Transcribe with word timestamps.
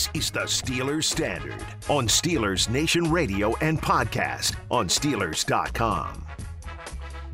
This 0.00 0.08
is 0.14 0.30
the 0.30 0.40
Steelers 0.40 1.04
Standard 1.04 1.62
on 1.90 2.08
Steelers 2.08 2.70
Nation 2.70 3.10
Radio 3.10 3.54
and 3.56 3.78
podcast 3.78 4.56
on 4.70 4.88
Steelers.com. 4.88 6.24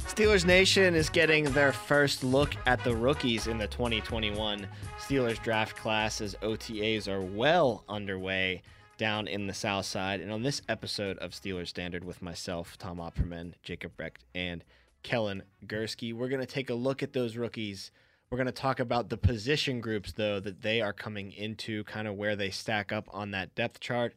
Steelers 0.00 0.44
Nation 0.44 0.96
is 0.96 1.08
getting 1.08 1.44
their 1.44 1.70
first 1.70 2.24
look 2.24 2.56
at 2.66 2.82
the 2.82 2.92
rookies 2.92 3.46
in 3.46 3.56
the 3.56 3.68
2021 3.68 4.66
Steelers 4.98 5.40
draft 5.44 5.76
class 5.76 6.20
as 6.20 6.34
OTAs 6.42 7.06
are 7.06 7.22
well 7.22 7.84
underway 7.88 8.62
down 8.98 9.28
in 9.28 9.46
the 9.46 9.54
South 9.54 9.86
Side. 9.86 10.20
And 10.20 10.32
on 10.32 10.42
this 10.42 10.60
episode 10.68 11.18
of 11.18 11.30
Steelers 11.30 11.68
Standard 11.68 12.02
with 12.02 12.20
myself, 12.20 12.76
Tom 12.78 12.98
Opperman, 12.98 13.52
Jacob 13.62 13.92
Recht, 13.96 14.24
and 14.34 14.64
Kellen 15.04 15.44
Gursky, 15.66 16.12
we're 16.12 16.28
going 16.28 16.40
to 16.40 16.46
take 16.46 16.70
a 16.70 16.74
look 16.74 17.04
at 17.04 17.12
those 17.12 17.36
rookies. 17.36 17.92
We're 18.30 18.38
going 18.38 18.46
to 18.46 18.52
talk 18.52 18.80
about 18.80 19.08
the 19.08 19.16
position 19.16 19.80
groups, 19.80 20.12
though, 20.12 20.40
that 20.40 20.62
they 20.62 20.80
are 20.80 20.92
coming 20.92 21.30
into, 21.32 21.84
kind 21.84 22.08
of 22.08 22.16
where 22.16 22.34
they 22.34 22.50
stack 22.50 22.90
up 22.92 23.08
on 23.12 23.30
that 23.30 23.54
depth 23.54 23.78
chart, 23.78 24.14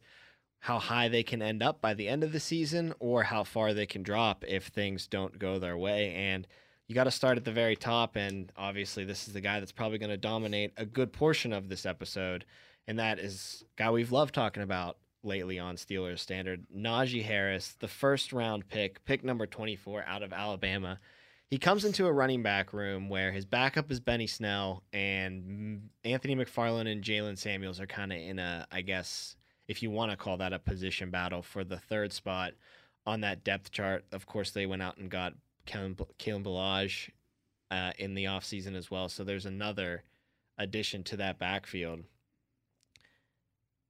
how 0.60 0.78
high 0.78 1.08
they 1.08 1.22
can 1.22 1.40
end 1.40 1.62
up 1.62 1.80
by 1.80 1.94
the 1.94 2.08
end 2.08 2.24
of 2.24 2.32
the 2.32 2.40
season, 2.40 2.92
or 2.98 3.22
how 3.22 3.44
far 3.44 3.72
they 3.72 3.86
can 3.86 4.02
drop 4.02 4.44
if 4.48 4.66
things 4.66 5.06
don't 5.06 5.38
go 5.38 5.58
their 5.58 5.76
way. 5.76 6.12
And 6.12 6.46
you 6.88 6.94
got 6.94 7.04
to 7.04 7.12
start 7.12 7.38
at 7.38 7.44
the 7.44 7.52
very 7.52 7.76
top. 7.76 8.16
And 8.16 8.50
obviously, 8.56 9.04
this 9.04 9.28
is 9.28 9.32
the 9.34 9.40
guy 9.40 9.60
that's 9.60 9.70
probably 9.70 9.98
going 9.98 10.10
to 10.10 10.16
dominate 10.16 10.72
a 10.76 10.84
good 10.84 11.12
portion 11.12 11.52
of 11.52 11.68
this 11.68 11.86
episode. 11.86 12.44
And 12.88 12.98
that 12.98 13.20
is 13.20 13.64
guy 13.76 13.92
we've 13.92 14.10
loved 14.10 14.34
talking 14.34 14.64
about 14.64 14.96
lately 15.22 15.60
on 15.60 15.76
Steelers 15.76 16.18
Standard, 16.18 16.66
Najee 16.76 17.22
Harris, 17.22 17.76
the 17.78 17.86
first 17.86 18.32
round 18.32 18.68
pick, 18.68 19.04
pick 19.04 19.22
number 19.22 19.46
24 19.46 20.04
out 20.04 20.24
of 20.24 20.32
Alabama. 20.32 20.98
He 21.50 21.58
comes 21.58 21.84
into 21.84 22.06
a 22.06 22.12
running 22.12 22.44
back 22.44 22.72
room 22.72 23.08
where 23.08 23.32
his 23.32 23.44
backup 23.44 23.90
is 23.90 23.98
Benny 23.98 24.28
Snell 24.28 24.84
and 24.92 25.90
Anthony 26.04 26.36
McFarland 26.36 26.90
and 26.90 27.02
Jaylen 27.02 27.36
Samuels 27.36 27.80
are 27.80 27.88
kind 27.88 28.12
of 28.12 28.18
in 28.18 28.38
a, 28.38 28.68
I 28.70 28.82
guess, 28.82 29.34
if 29.66 29.82
you 29.82 29.90
want 29.90 30.12
to 30.12 30.16
call 30.16 30.36
that 30.36 30.52
a 30.52 30.60
position 30.60 31.10
battle 31.10 31.42
for 31.42 31.64
the 31.64 31.78
third 31.78 32.12
spot 32.12 32.52
on 33.04 33.22
that 33.22 33.42
depth 33.42 33.72
chart. 33.72 34.04
Of 34.12 34.26
course, 34.26 34.52
they 34.52 34.64
went 34.64 34.82
out 34.82 34.98
and 34.98 35.10
got 35.10 35.34
Kalen, 35.66 35.96
Ballage 35.96 37.10
uh, 37.72 37.92
in 37.98 38.14
the 38.14 38.26
offseason 38.26 38.76
as 38.76 38.88
well. 38.88 39.08
So 39.08 39.24
there's 39.24 39.46
another 39.46 40.04
addition 40.56 41.02
to 41.04 41.16
that 41.16 41.38
backfield 41.38 42.04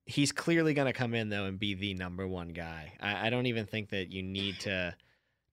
he's 0.06 0.33
clearly 0.33 0.75
going 0.75 0.86
to 0.86 0.92
come 0.92 1.14
in 1.14 1.28
though 1.28 1.44
and 1.44 1.58
be 1.58 1.75
the 1.75 1.94
number 1.94 2.27
one 2.27 2.48
guy. 2.48 2.92
I, 3.00 3.27
I, 3.27 3.31
don't 3.31 3.47
even 3.47 3.66
think 3.66 3.91
that 3.91 4.11
you 4.11 4.22
need 4.22 4.58
to 4.61 4.94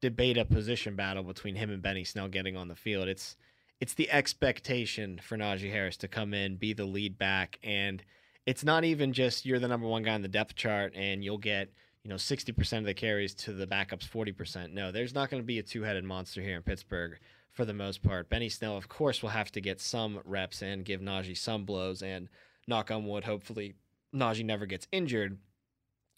debate 0.08 0.38
a 0.38 0.46
position 0.46 0.96
battle 0.96 1.24
between 1.24 1.56
him 1.56 1.70
and 1.70 1.82
Benny 1.82 2.06
Snell 2.06 2.30
getting 2.30 2.56
on 2.56 2.70
the 2.70 2.76
field. 2.76 3.10
It's 3.10 3.36
it's 3.82 3.94
the 3.94 4.10
expectation 4.10 5.20
for 5.22 5.38
Najee 5.38 5.70
Harris 5.70 5.98
to 5.98 6.08
come 6.08 6.34
in, 6.34 6.56
be 6.56 6.72
the 6.72 6.86
lead 6.86 7.18
back, 7.18 7.60
and 7.62 8.02
it's 8.46 8.64
not 8.64 8.86
even 8.86 9.12
just 9.12 9.46
you're 9.46 9.60
the 9.60 9.68
number 9.68 9.86
one 9.86 10.04
guy 10.04 10.14
on 10.14 10.22
the 10.22 10.30
depth 10.30 10.56
chart 10.56 10.94
and 10.96 11.26
you'll 11.26 11.38
get 11.38 11.74
you 12.04 12.10
know 12.10 12.16
60% 12.16 12.78
of 12.78 12.86
the 12.86 12.94
carries 12.94 13.34
to 13.36 13.52
the 13.52 13.68
backups 13.68 14.08
40%. 14.08 14.72
No, 14.72 14.94
there's 14.94 15.14
not 15.14 15.30
going 15.30 15.44
to 15.44 15.46
be 15.46 15.60
a 15.60 15.64
two-headed 15.64 16.06
monster 16.06 16.42
here 16.42 16.56
in 16.56 16.64
Pittsburgh 16.64 17.20
for 17.52 17.66
the 17.66 17.74
most 17.74 18.02
part. 18.02 18.30
Benny 18.30 18.48
Snell, 18.48 18.78
of 18.78 18.88
course, 18.88 19.22
will 19.22 19.30
have 19.30 19.52
to 19.52 19.60
get 19.60 19.82
some 19.82 20.22
reps 20.24 20.62
and 20.62 20.86
give 20.86 21.02
Najee 21.02 21.38
some 21.38 21.66
blows 21.66 22.02
and 22.02 22.30
knock 22.66 22.92
on 22.92 23.06
wood, 23.06 23.26
hopefully 23.26 23.76
Najee 24.16 24.46
never 24.46 24.66
gets 24.66 24.88
injured, 24.94 25.38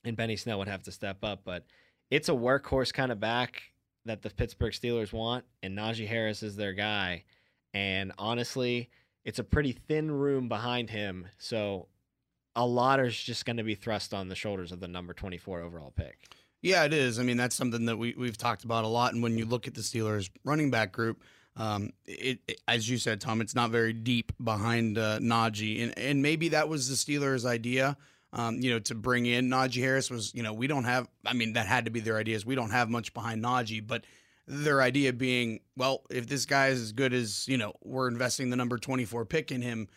and 0.04 0.16
Benny 0.16 0.36
Snell 0.36 0.60
would 0.60 0.68
have 0.68 0.84
to 0.84 0.92
step 0.92 1.24
up. 1.24 1.42
But 1.44 1.66
it's 2.12 2.30
a 2.30 2.34
workhorse 2.34 2.94
kind 2.94 3.12
of 3.12 3.20
back 3.20 3.64
that 4.10 4.22
the 4.22 4.30
Pittsburgh 4.30 4.74
Steelers 4.74 5.14
want, 5.14 5.46
and 5.64 5.78
Najee 5.78 6.08
Harris 6.08 6.44
is 6.44 6.56
their 6.56 6.74
guy. 6.74 7.24
And 7.74 8.12
honestly, 8.18 8.90
it's 9.24 9.40
a 9.40 9.44
pretty 9.44 9.72
thin 9.72 10.12
room 10.12 10.50
behind 10.50 10.90
him. 10.90 11.28
So 11.38 11.88
a 12.56 12.66
lot 12.66 13.00
is 13.00 13.18
just 13.18 13.46
going 13.46 13.58
to 13.58 13.64
be 13.64 13.76
thrust 13.76 14.14
on 14.14 14.28
the 14.28 14.36
shoulders 14.36 14.72
of 14.72 14.80
the 14.80 14.88
number 14.88 15.14
24 15.14 15.62
overall 15.62 15.92
pick. 15.92 16.28
Yeah, 16.62 16.84
it 16.84 16.94
is. 16.94 17.20
I 17.20 17.24
mean, 17.24 17.38
that's 17.38 17.56
something 17.56 17.86
that 17.86 17.98
we, 17.98 18.16
we've 18.18 18.38
talked 18.38 18.64
about 18.64 18.84
a 18.84 18.88
lot. 18.88 19.14
And 19.14 19.24
when 19.24 19.38
you 19.38 19.46
look 19.46 19.68
at 19.68 19.76
the 19.76 19.82
Steelers 19.82 20.30
running 20.44 20.72
back 20.72 20.92
group, 20.92 21.24
um, 21.56 21.92
it, 22.06 22.40
it, 22.48 22.62
as 22.68 22.90
you 22.90 22.98
said, 22.98 23.22
Tom, 23.22 23.42
it's 23.42 23.56
not 23.56 23.70
very 23.70 23.94
deep 23.94 24.32
behind 24.44 24.98
uh, 24.98 25.20
Najee, 25.20 25.84
and 25.84 25.98
and 25.98 26.22
maybe 26.22 26.50
that 26.50 26.70
was 26.70 26.88
the 26.88 26.96
Steelers' 26.96 27.46
idea. 27.46 27.98
Um, 28.32 28.60
you 28.60 28.70
know, 28.70 28.80
to 28.80 28.96
bring 28.96 29.26
in 29.26 29.50
Najee 29.50 29.82
Harris 29.82 30.12
was, 30.12 30.34
you 30.36 30.44
know, 30.44 30.54
we 30.54 30.68
don't 30.68 30.84
have. 30.84 31.08
I 31.26 31.34
mean, 31.34 31.54
that 31.54 31.66
had 31.66 31.86
to 31.86 31.92
be 31.92 32.00
their 32.00 32.18
ideas. 32.18 32.46
We 32.46 32.56
don't 32.56 32.70
have 32.70 32.90
much 32.90 33.14
behind 33.14 33.44
Najee, 33.44 33.86
but 33.86 34.06
their 34.48 34.82
idea 34.82 35.14
being, 35.14 35.62
well, 35.76 36.04
if 36.10 36.28
this 36.28 36.46
guy 36.46 36.68
is 36.68 36.82
as 36.82 36.92
good 36.92 37.14
as 37.14 37.48
you 37.48 37.58
know, 37.58 37.74
we're 37.84 38.08
investing 38.08 38.50
the 38.50 38.56
number 38.56 38.78
twenty 38.78 39.06
four 39.06 39.26
pick 39.26 39.52
in 39.52 39.62
him. 39.62 39.88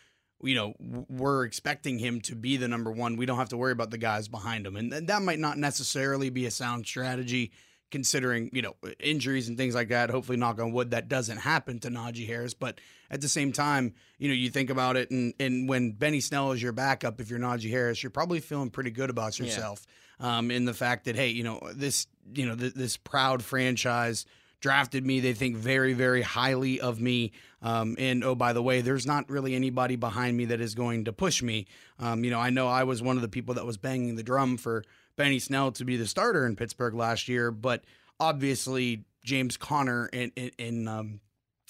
You 0.42 0.54
know, 0.54 0.75
we're 1.09 1.44
expecting 1.44 1.98
him 1.98 2.21
to 2.22 2.34
be 2.34 2.56
the 2.56 2.69
number 2.69 2.91
one. 2.91 3.16
We 3.16 3.26
don't 3.26 3.38
have 3.38 3.50
to 3.50 3.56
worry 3.56 3.72
about 3.72 3.91
the 3.91 3.98
guys 3.98 4.28
behind 4.28 4.66
him, 4.66 4.76
and 4.76 4.92
that 4.92 5.22
might 5.22 5.38
not 5.38 5.59
necessarily 5.59 6.31
be 6.31 6.47
a 6.47 6.50
sound 6.50 6.87
strategy 6.87 7.53
considering 7.92 8.50
you 8.53 8.62
know 8.62 8.75
injuries 8.98 9.48
and 9.48 9.56
things 9.56 9.76
like 9.76 9.91
that. 9.91 10.10
Hopefully, 10.10 10.36
knock 10.36 10.58
on 10.58 10.72
wood, 10.72 10.91
that 10.91 11.08
doesn't 11.08 11.36
happen 11.36 11.78
to 11.80 11.88
Najee 11.88 12.26
Harris. 12.26 12.54
But 12.54 12.80
at 13.10 13.20
the 13.20 13.28
same 13.28 13.53
time, 13.53 13.94
you 14.19 14.26
know, 14.26 14.34
you 14.34 14.50
think 14.50 14.70
about 14.70 14.97
it, 14.97 15.12
and 15.12 15.34
and 15.38 15.69
when 15.69 15.92
Benny 15.92 16.20
Snell 16.20 16.50
is 16.50 16.60
your 16.60 16.72
backup, 16.72 17.20
if 17.20 17.30
you're 17.30 17.38
Najee 17.38 17.70
Harris, 17.70 18.03
you're 18.03 18.10
probably 18.10 18.41
feeling 18.41 18.70
pretty 18.70 18.91
good 18.91 19.10
about 19.10 19.38
yourself. 19.38 19.86
Yeah. 19.86 20.38
Um, 20.38 20.50
in 20.50 20.64
the 20.64 20.75
fact 20.75 21.04
that 21.04 21.14
hey, 21.14 21.28
you 21.28 21.44
know 21.44 21.60
this, 21.72 22.08
you 22.34 22.47
know 22.47 22.56
th- 22.56 22.75
this 22.75 22.97
proud 22.97 23.44
franchise 23.44 24.26
drafted 24.62 25.04
me. 25.04 25.20
They 25.20 25.34
think 25.34 25.56
very, 25.56 25.92
very 25.92 26.22
highly 26.22 26.80
of 26.80 27.00
me. 27.00 27.32
Um, 27.60 27.97
and 27.98 28.24
oh, 28.24 28.34
by 28.34 28.53
the 28.53 28.62
way, 28.62 28.80
there's 28.80 29.06
not 29.06 29.28
really 29.28 29.54
anybody 29.54 29.97
behind 29.97 30.36
me 30.36 30.47
that 30.47 30.60
is 30.60 30.74
going 30.74 31.04
to 31.04 31.12
push 31.12 31.42
me. 31.42 31.66
Um, 31.98 32.24
you 32.24 32.30
know, 32.30 32.41
I 32.41 32.50
know 32.50 32.69
I 32.69 32.84
was 32.84 33.03
one 33.03 33.16
of 33.16 33.22
the 33.22 33.28
people 33.28 33.54
that 33.54 33.66
was 33.66 33.76
banging 33.76 34.14
the 34.14 34.22
drum 34.22 34.56
for 34.56 34.84
Benny 35.16 35.38
Snell 35.38 35.72
to 35.72 35.84
be 35.84 35.96
the 35.96 36.06
starter 36.06 36.46
in 36.46 36.56
Pittsburgh 36.56 36.94
last 36.94 37.28
year, 37.28 37.50
but 37.50 37.84
obviously 38.18 39.04
James 39.24 39.56
Conner 39.56 40.08
and 40.12 40.32
and, 40.58 40.88
um, 40.88 41.20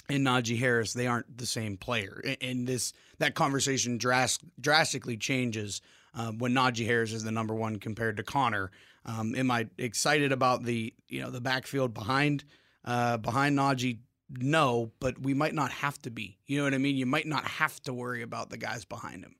and 0.08 0.26
Najee 0.26 0.58
Harris 0.58 0.92
they 0.92 1.06
aren't 1.06 1.36
the 1.38 1.46
same 1.46 1.76
player, 1.76 2.22
and 2.40 2.66
this 2.66 2.92
that 3.18 3.34
conversation 3.34 3.98
dras- 3.98 4.38
drastically 4.60 5.16
changes 5.16 5.80
um, 6.14 6.38
when 6.38 6.52
Najee 6.52 6.86
Harris 6.86 7.12
is 7.12 7.24
the 7.24 7.32
number 7.32 7.54
one 7.54 7.78
compared 7.78 8.16
to 8.18 8.22
Conner. 8.22 8.70
Um, 9.04 9.34
am 9.34 9.50
I 9.50 9.66
excited 9.78 10.32
about 10.32 10.64
the 10.64 10.94
you 11.08 11.20
know 11.20 11.30
the 11.30 11.40
backfield 11.40 11.94
behind 11.94 12.44
uh, 12.84 13.16
behind 13.18 13.58
Najee? 13.58 13.98
No, 14.34 14.92
but 14.98 15.20
we 15.20 15.34
might 15.34 15.54
not 15.54 15.70
have 15.72 16.00
to 16.02 16.10
be. 16.10 16.38
You 16.46 16.56
know 16.58 16.64
what 16.64 16.72
I 16.72 16.78
mean? 16.78 16.96
You 16.96 17.04
might 17.04 17.26
not 17.26 17.44
have 17.44 17.80
to 17.82 17.92
worry 17.92 18.22
about 18.22 18.48
the 18.48 18.56
guys 18.56 18.86
behind 18.86 19.24
him. 19.24 19.36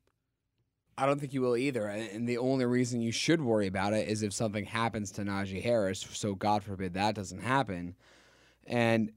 I 0.98 1.06
don't 1.06 1.18
think 1.18 1.32
you 1.32 1.40
will 1.40 1.56
either. 1.56 1.86
And 1.86 2.28
the 2.28 2.38
only 2.38 2.64
reason 2.66 3.00
you 3.00 3.12
should 3.12 3.40
worry 3.40 3.66
about 3.66 3.94
it 3.94 4.08
is 4.08 4.22
if 4.22 4.32
something 4.32 4.64
happens 4.64 5.10
to 5.12 5.22
Najee 5.22 5.62
Harris. 5.62 6.06
So 6.12 6.34
God 6.34 6.62
forbid 6.62 6.94
that 6.94 7.14
doesn't 7.14 7.40
happen. 7.42 7.96
And 8.66 9.12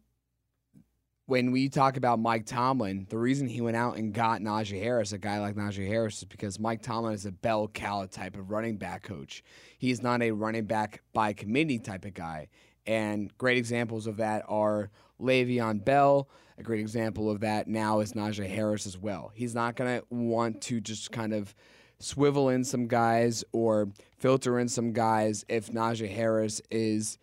when 1.27 1.51
we 1.51 1.69
talk 1.69 1.97
about 1.97 2.19
Mike 2.19 2.45
Tomlin, 2.45 3.07
the 3.09 3.17
reason 3.17 3.47
he 3.47 3.61
went 3.61 3.75
out 3.75 3.97
and 3.97 4.13
got 4.13 4.41
Najee 4.41 4.81
Harris, 4.81 5.11
a 5.11 5.17
guy 5.17 5.39
like 5.39 5.55
Najee 5.55 5.87
Harris, 5.87 6.19
is 6.19 6.25
because 6.25 6.59
Mike 6.59 6.81
Tomlin 6.81 7.13
is 7.13 7.25
a 7.25 7.31
bell 7.31 7.67
cow 7.67 8.05
type 8.05 8.37
of 8.37 8.51
running 8.51 8.77
back 8.77 9.03
coach. 9.03 9.43
He's 9.77 10.03
not 10.03 10.21
a 10.21 10.31
running 10.31 10.65
back 10.65 11.01
by 11.13 11.33
committee 11.33 11.79
type 11.79 12.05
of 12.05 12.13
guy. 12.13 12.47
And 12.85 13.35
great 13.37 13.57
examples 13.57 14.05
of 14.05 14.17
that 14.17 14.45
are 14.47 14.91
Le'Veon 15.21 15.83
Bell. 15.83 16.29
A 16.57 16.63
great 16.63 16.79
example 16.79 17.29
of 17.29 17.41
that 17.41 17.67
now 17.67 17.99
is 17.99 18.13
Najee 18.13 18.49
Harris 18.49 18.85
as 18.85 18.97
well. 18.97 19.31
He's 19.33 19.53
not 19.53 19.75
going 19.75 19.99
to 19.99 20.05
want 20.09 20.61
to 20.63 20.79
just 20.79 21.11
kind 21.11 21.33
of 21.33 21.53
swivel 21.99 22.49
in 22.49 22.63
some 22.63 22.87
guys 22.87 23.43
or 23.51 23.89
filter 24.17 24.59
in 24.59 24.67
some 24.67 24.93
guys 24.93 25.45
if 25.49 25.71
Najee 25.71 26.13
Harris 26.13 26.61
is 26.71 27.17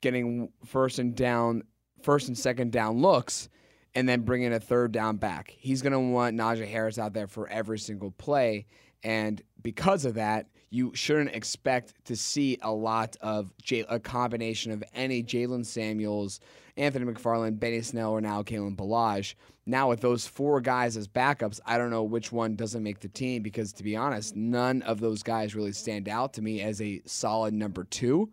getting 0.00 0.50
first 0.64 0.98
and 0.98 1.14
down, 1.14 1.62
first 2.02 2.28
and 2.28 2.38
second 2.38 2.72
down 2.72 3.00
looks, 3.00 3.48
and 3.94 4.08
then 4.08 4.22
bringing 4.22 4.52
a 4.52 4.60
third 4.60 4.92
down 4.92 5.16
back. 5.16 5.54
He's 5.56 5.82
going 5.82 5.92
to 5.92 5.98
want 5.98 6.36
Najee 6.36 6.68
Harris 6.68 6.98
out 6.98 7.14
there 7.14 7.26
for 7.26 7.48
every 7.48 7.78
single 7.78 8.10
play, 8.10 8.66
and 9.02 9.40
because 9.62 10.04
of 10.04 10.14
that, 10.14 10.46
you 10.76 10.92
shouldn't 10.94 11.34
expect 11.34 12.04
to 12.04 12.14
see 12.14 12.58
a 12.60 12.70
lot 12.70 13.16
of 13.22 13.50
J- 13.62 13.86
a 13.88 13.98
combination 13.98 14.72
of 14.72 14.84
any 14.94 15.22
Jaylen 15.22 15.64
Samuels, 15.64 16.38
Anthony 16.76 17.10
McFarland, 17.10 17.58
Benny 17.58 17.80
Snell, 17.80 18.12
or 18.12 18.20
now 18.20 18.42
Kalen 18.42 18.76
Ballage. 18.76 19.36
Now 19.64 19.88
with 19.88 20.02
those 20.02 20.26
four 20.26 20.60
guys 20.60 20.98
as 20.98 21.08
backups, 21.08 21.60
I 21.64 21.78
don't 21.78 21.88
know 21.88 22.04
which 22.04 22.30
one 22.30 22.56
doesn't 22.56 22.82
make 22.82 23.00
the 23.00 23.08
team 23.08 23.42
because 23.42 23.72
to 23.72 23.82
be 23.82 23.96
honest, 23.96 24.36
none 24.36 24.82
of 24.82 25.00
those 25.00 25.22
guys 25.22 25.54
really 25.54 25.72
stand 25.72 26.10
out 26.10 26.34
to 26.34 26.42
me 26.42 26.60
as 26.60 26.82
a 26.82 27.00
solid 27.06 27.54
number 27.54 27.84
two. 27.84 28.30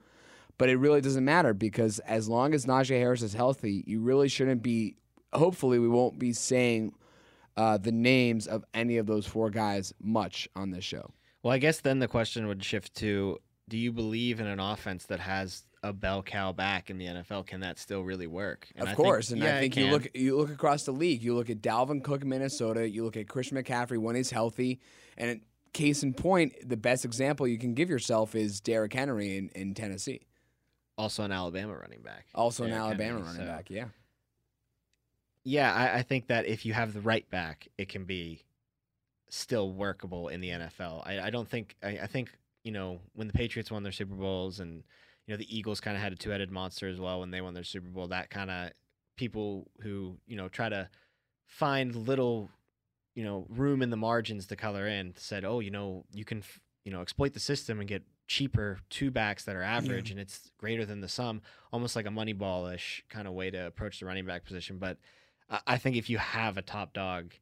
But 0.57 0.67
it 0.67 0.75
really 0.75 1.01
doesn't 1.01 1.25
matter 1.25 1.53
because 1.53 1.99
as 1.99 2.27
long 2.27 2.53
as 2.53 2.65
Najee 2.65 2.99
Harris 2.99 3.21
is 3.21 3.33
healthy, 3.33 3.85
you 3.87 4.01
really 4.01 4.27
shouldn't 4.27 4.61
be. 4.61 4.97
Hopefully, 5.31 5.79
we 5.79 5.87
won't 5.87 6.19
be 6.19 6.33
saying 6.33 6.93
uh, 7.55 7.77
the 7.77 7.91
names 7.91 8.47
of 8.47 8.65
any 8.73 8.97
of 8.97 9.07
those 9.07 9.25
four 9.25 9.49
guys 9.49 9.93
much 9.99 10.49
on 10.55 10.69
this 10.69 10.83
show. 10.83 11.09
Well, 11.43 11.53
I 11.53 11.57
guess 11.59 11.81
then 11.81 11.99
the 11.99 12.07
question 12.07 12.47
would 12.47 12.63
shift 12.63 12.95
to 12.95 13.37
do 13.69 13.77
you 13.77 13.91
believe 13.91 14.39
in 14.39 14.47
an 14.47 14.59
offense 14.59 15.05
that 15.05 15.19
has 15.19 15.63
a 15.83 15.91
bell 15.93 16.23
cow 16.23 16.51
back 16.53 16.89
in 16.89 16.97
the 16.97 17.05
NFL? 17.05 17.45
Can 17.45 17.59
that 17.61 17.77
still 17.77 18.01
really 18.01 18.27
work? 18.27 18.67
And 18.75 18.87
of 18.87 18.93
I 18.93 18.95
course, 18.95 19.29
think, 19.29 19.41
and 19.41 19.49
yeah, 19.49 19.57
I 19.57 19.59
think 19.59 19.75
you 19.77 19.87
look 19.87 20.07
you 20.15 20.37
look 20.37 20.49
across 20.49 20.83
the 20.83 20.93
league. 20.93 21.21
You 21.21 21.35
look 21.35 21.49
at 21.49 21.61
Dalvin 21.61 22.01
Cook, 22.03 22.23
Minnesota. 22.25 22.89
You 22.89 23.03
look 23.03 23.17
at 23.17 23.27
Christian 23.27 23.57
McCaffrey 23.61 23.97
when 23.97 24.15
he's 24.15 24.31
healthy, 24.31 24.79
and 25.17 25.41
case 25.73 26.03
in 26.03 26.13
point, 26.13 26.53
the 26.69 26.77
best 26.77 27.03
example 27.03 27.47
you 27.47 27.57
can 27.57 27.73
give 27.73 27.89
yourself 27.89 28.35
is 28.35 28.61
Derrick 28.61 28.93
Henry 28.93 29.37
in, 29.37 29.49
in 29.55 29.73
Tennessee, 29.73 30.21
Also 30.99 31.23
an 31.23 31.31
Alabama 31.31 31.75
running 31.75 32.01
back. 32.03 32.27
also 32.35 32.63
an 32.63 32.71
Alabama 32.71 33.03
Henry, 33.03 33.21
running 33.23 33.41
so- 33.41 33.45
back. 33.47 33.69
Yeah, 33.71 33.85
Yeah, 35.43 35.73
I, 35.73 35.97
I 35.97 36.01
think 36.03 36.27
that 36.27 36.45
if 36.45 36.65
you 36.65 36.73
have 36.73 36.93
the 36.93 37.01
right 37.01 37.27
back, 37.31 37.67
it 37.77 37.89
can 37.89 38.05
be 38.05 38.43
still 39.33 39.71
workable 39.71 40.27
in 40.27 40.41
the 40.41 40.49
NFL. 40.49 41.01
I, 41.05 41.19
I 41.19 41.29
don't 41.29 41.47
think 41.49 41.75
I, 41.83 41.99
I 42.03 42.07
think 42.07 42.29
you 42.63 42.71
know 42.71 42.99
when 43.13 43.27
the 43.27 43.33
Patriots 43.33 43.71
won 43.71 43.83
their 43.83 43.91
Super 43.91 44.15
Bowls 44.15 44.59
and 44.59 44.83
you 45.25 45.33
know 45.33 45.37
the 45.37 45.57
Eagles 45.57 45.79
kind 45.79 45.95
of 45.97 46.03
had 46.03 46.13
a 46.13 46.15
two-headed 46.15 46.51
monster 46.51 46.87
as 46.87 46.99
well 46.99 47.19
when 47.19 47.31
they 47.31 47.41
won 47.41 47.53
their 47.53 47.63
Super 47.63 47.87
Bowl. 47.89 48.07
That 48.07 48.29
kind 48.29 48.51
of 48.51 48.71
people 49.17 49.69
who 49.81 50.17
you 50.27 50.35
know 50.35 50.49
try 50.49 50.69
to 50.69 50.89
find 51.45 51.95
little 51.95 52.49
you 53.15 53.23
know 53.23 53.45
room 53.49 53.81
in 53.81 53.89
the 53.89 53.97
margins 53.97 54.47
to 54.47 54.55
color 54.55 54.87
in 54.87 55.13
said, 55.17 55.45
oh, 55.45 55.59
you 55.59 55.71
know 55.71 56.05
you 56.13 56.25
can 56.25 56.39
f- 56.39 56.59
you 56.85 56.91
know 56.91 57.01
exploit 57.01 57.33
the 57.33 57.39
system 57.39 57.79
and 57.79 57.87
get 57.87 58.03
cheaper 58.27 58.79
two 58.89 59.11
backs 59.11 59.43
that 59.43 59.55
are 59.55 59.61
average 59.63 60.09
and 60.11 60.19
it's 60.19 60.51
greater 60.57 60.85
than 60.85 61.01
the 61.01 61.09
sum, 61.09 61.41
almost 61.73 61.95
like 61.95 62.05
a 62.05 62.09
Moneyball-ish 62.09 63.03
kind 63.09 63.27
of 63.27 63.33
way 63.33 63.51
to 63.51 63.67
approach 63.67 63.99
the 63.99 64.05
running 64.05 64.25
back 64.25 64.45
position, 64.45 64.77
but. 64.77 64.97
I- 65.49 65.59
I 65.67 65.77
think 65.77 65.97
if 65.97 66.09
you 66.09 66.17
have 66.19 66.57
a 66.57 66.61
top 66.61 66.93
dog, 66.93 67.33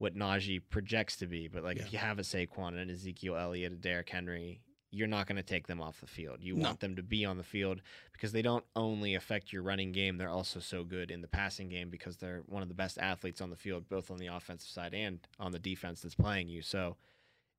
what 0.00 0.14
Najee 0.16 0.62
projects 0.70 1.16
to 1.18 1.26
be, 1.26 1.46
but 1.46 1.62
like 1.62 1.76
Yeah. 1.76 1.84
if 1.84 1.92
you 1.92 1.98
have 1.98 2.18
a 2.18 2.22
Saquon 2.22 2.80
and 2.80 2.90
Ezekiel 2.90 3.36
Elliott, 3.36 3.72
a 3.74 3.76
Derrick 3.76 4.08
Henry, 4.08 4.62
you're 4.90 5.06
not 5.06 5.26
going 5.26 5.36
to 5.36 5.42
take 5.42 5.66
them 5.66 5.80
off 5.80 6.00
the 6.00 6.06
field. 6.06 6.38
You 6.42 6.56
No. 6.56 6.64
want 6.68 6.80
them 6.80 6.96
to 6.96 7.02
be 7.02 7.24
on 7.26 7.36
the 7.36 7.44
field 7.44 7.82
because 8.12 8.32
they 8.32 8.40
don't 8.42 8.64
only 8.74 9.14
affect 9.14 9.52
your 9.52 9.62
running 9.62 9.92
game; 9.92 10.16
they're 10.16 10.30
also 10.30 10.58
so 10.58 10.84
good 10.84 11.10
in 11.10 11.20
the 11.20 11.28
passing 11.28 11.68
game 11.68 11.90
because 11.90 12.16
they're 12.16 12.40
one 12.46 12.62
of 12.62 12.68
the 12.68 12.74
best 12.74 12.98
athletes 12.98 13.42
on 13.42 13.50
the 13.50 13.56
field, 13.56 13.88
both 13.90 14.10
on 14.10 14.16
the 14.18 14.26
offensive 14.26 14.70
side 14.70 14.94
and 14.94 15.20
on 15.38 15.52
the 15.52 15.58
defense 15.60 16.00
that's 16.00 16.14
playing 16.16 16.48
you. 16.48 16.62
So. 16.62 16.96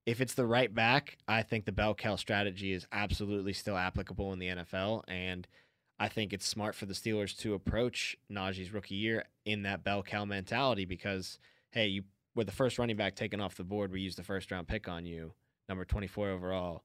If 0.08 0.20
it's 0.20 0.34
the 0.34 0.48
right 0.48 0.74
back, 0.74 1.20
I 1.28 1.44
think 1.44 1.66
the 1.66 1.72
bell 1.72 1.94
cow 1.94 2.16
strategy 2.16 2.74
is 2.74 2.88
absolutely 2.92 3.54
still 3.54 3.78
applicable 3.78 4.34
in 4.34 4.40
the 4.40 4.48
NFL, 4.48 5.04
and 5.08 5.48
I 6.00 6.08
think 6.10 6.34
it's 6.34 6.48
smart 6.48 6.74
for 6.74 6.88
the 6.88 6.96
Steelers 6.96 7.38
to 7.42 7.54
approach 7.54 8.18
Najee's 8.28 8.74
rookie 8.74 8.96
year 8.96 9.26
in 9.46 9.62
that 9.62 9.84
bell 9.84 10.02
cow 10.02 10.26
mentality 10.26 10.86
because, 10.86 11.38
hey, 11.70 11.86
you 11.86 12.04
were 12.36 12.44
the 12.44 12.51
first 12.51 12.80
running 12.80 12.95
back 12.95 13.16
taken 13.16 13.42
off 13.42 13.56
the 13.56 13.63
board. 13.63 13.92
We 13.92 14.01
used 14.01 14.18
the 14.18 14.24
first 14.24 14.51
round 14.51 14.68
pick 14.68 14.88
on 14.88 15.06
you, 15.06 15.33
number 15.68 15.86
24 15.86 16.30
overall. 16.30 16.83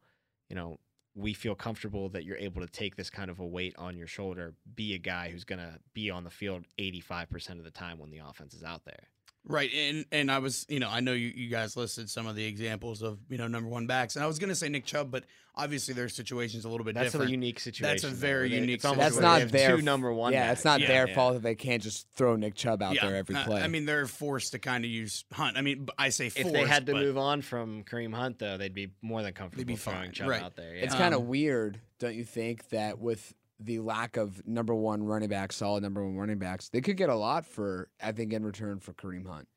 You 0.48 0.56
know, 0.56 0.78
we 1.14 1.32
feel 1.32 1.54
comfortable 1.54 2.08
that 2.10 2.24
you're 2.24 2.36
able 2.36 2.60
to 2.60 2.68
take 2.68 2.96
this 2.96 3.10
kind 3.10 3.30
of 3.30 3.40
a 3.40 3.46
weight 3.46 3.74
on 3.78 3.96
your 3.96 4.06
shoulder, 4.06 4.54
be 4.74 4.94
a 4.94 4.98
guy 4.98 5.30
who's 5.30 5.44
going 5.44 5.58
to 5.58 5.78
be 5.94 6.10
on 6.10 6.24
the 6.24 6.30
field 6.30 6.64
85% 6.78 7.58
of 7.58 7.64
the 7.64 7.70
time 7.70 7.98
when 7.98 8.10
the 8.10 8.18
offense 8.18 8.54
is 8.54 8.62
out 8.62 8.84
there. 8.84 9.08
Right, 9.48 9.70
and 9.72 10.04
and 10.10 10.30
I 10.30 10.40
was, 10.40 10.66
you 10.68 10.80
know, 10.80 10.88
I 10.90 10.98
know 11.00 11.12
you, 11.12 11.28
you 11.34 11.48
guys 11.48 11.76
listed 11.76 12.10
some 12.10 12.26
of 12.26 12.34
the 12.34 12.44
examples 12.44 13.00
of 13.02 13.18
you 13.28 13.38
know 13.38 13.46
number 13.46 13.68
one 13.68 13.86
backs, 13.86 14.16
and 14.16 14.24
I 14.24 14.26
was 14.26 14.38
going 14.40 14.48
to 14.48 14.56
say 14.56 14.68
Nick 14.68 14.84
Chubb, 14.86 15.10
but 15.12 15.22
obviously 15.54 15.94
their 15.94 16.08
situation's 16.08 16.64
a 16.64 16.68
little 16.68 16.84
bit 16.84 16.94
That's 16.96 17.12
different. 17.12 17.28
a 17.28 17.32
unique 17.32 17.60
situation. 17.60 17.84
That's 17.94 18.02
a 18.04 18.08
very 18.08 18.48
They- 18.48 18.56
unique 18.56 18.80
situation. 18.80 18.98
that's 18.98 19.18
not 19.20 19.48
their 19.52 19.76
two 19.76 19.82
number 19.82 20.12
one. 20.12 20.32
Yeah, 20.32 20.48
backs. 20.48 20.58
it's 20.60 20.64
not 20.64 20.80
Yeah, 20.80 20.88
their 20.88 21.08
yeah. 21.08 21.14
fault 21.14 21.34
that 21.34 21.42
they 21.44 21.54
can't 21.54 21.80
just 21.82 22.08
throw 22.16 22.34
Nick 22.34 22.56
Chubb 22.56 22.82
out 22.82 22.96
there 23.00 23.14
every 23.14 23.36
play. 23.36 23.62
I 23.62 23.68
mean, 23.68 23.86
they're 23.86 24.06
forced 24.06 24.50
to 24.52 24.58
kind 24.58 24.84
of 24.84 24.90
use 24.90 25.24
Hunt. 25.32 25.56
I 25.56 25.62
mean, 25.62 25.86
I 25.96 26.08
say 26.08 26.28
forced, 26.28 26.48
If 26.48 26.52
they 26.52 26.66
had 26.66 26.86
to 26.86 26.92
but 26.92 27.02
move 27.02 27.16
on 27.16 27.40
from 27.40 27.84
Kareem 27.84 28.12
Hunt, 28.14 28.40
though, 28.40 28.56
they'd 28.58 28.74
be 28.74 28.88
more 29.00 29.22
than 29.22 29.32
comfortable 29.32 29.60
they'd 29.60 29.66
be 29.72 29.76
throwing 29.76 29.98
fine, 30.06 30.12
Chubb 30.12 30.28
right. 30.28 30.42
out 30.42 30.56
there. 30.56 30.74
it's 30.74 30.92
yeah. 30.92 30.98
kind 31.00 31.14
of 31.14 31.20
Um, 31.20 31.28
weird, 31.28 31.80
don't 32.00 32.16
you 32.16 32.24
think, 32.24 32.68
that 32.70 32.98
with 32.98 33.32
the 33.58 33.78
lack 33.80 34.16
of 34.16 34.46
number 34.46 34.74
one 34.74 35.02
running 35.02 35.28
backs, 35.28 35.56
solid 35.56 35.82
number 35.82 36.04
one 36.04 36.16
running 36.16 36.38
backs, 36.38 36.68
they 36.68 36.80
could 36.80 36.96
get 36.96 37.08
a 37.08 37.14
lot 37.14 37.46
for, 37.46 37.88
I 38.02 38.12
think, 38.12 38.32
in 38.32 38.44
return 38.44 38.80
for 38.80 38.92
Kareem 38.92 39.26
Hunt. 39.26 39.48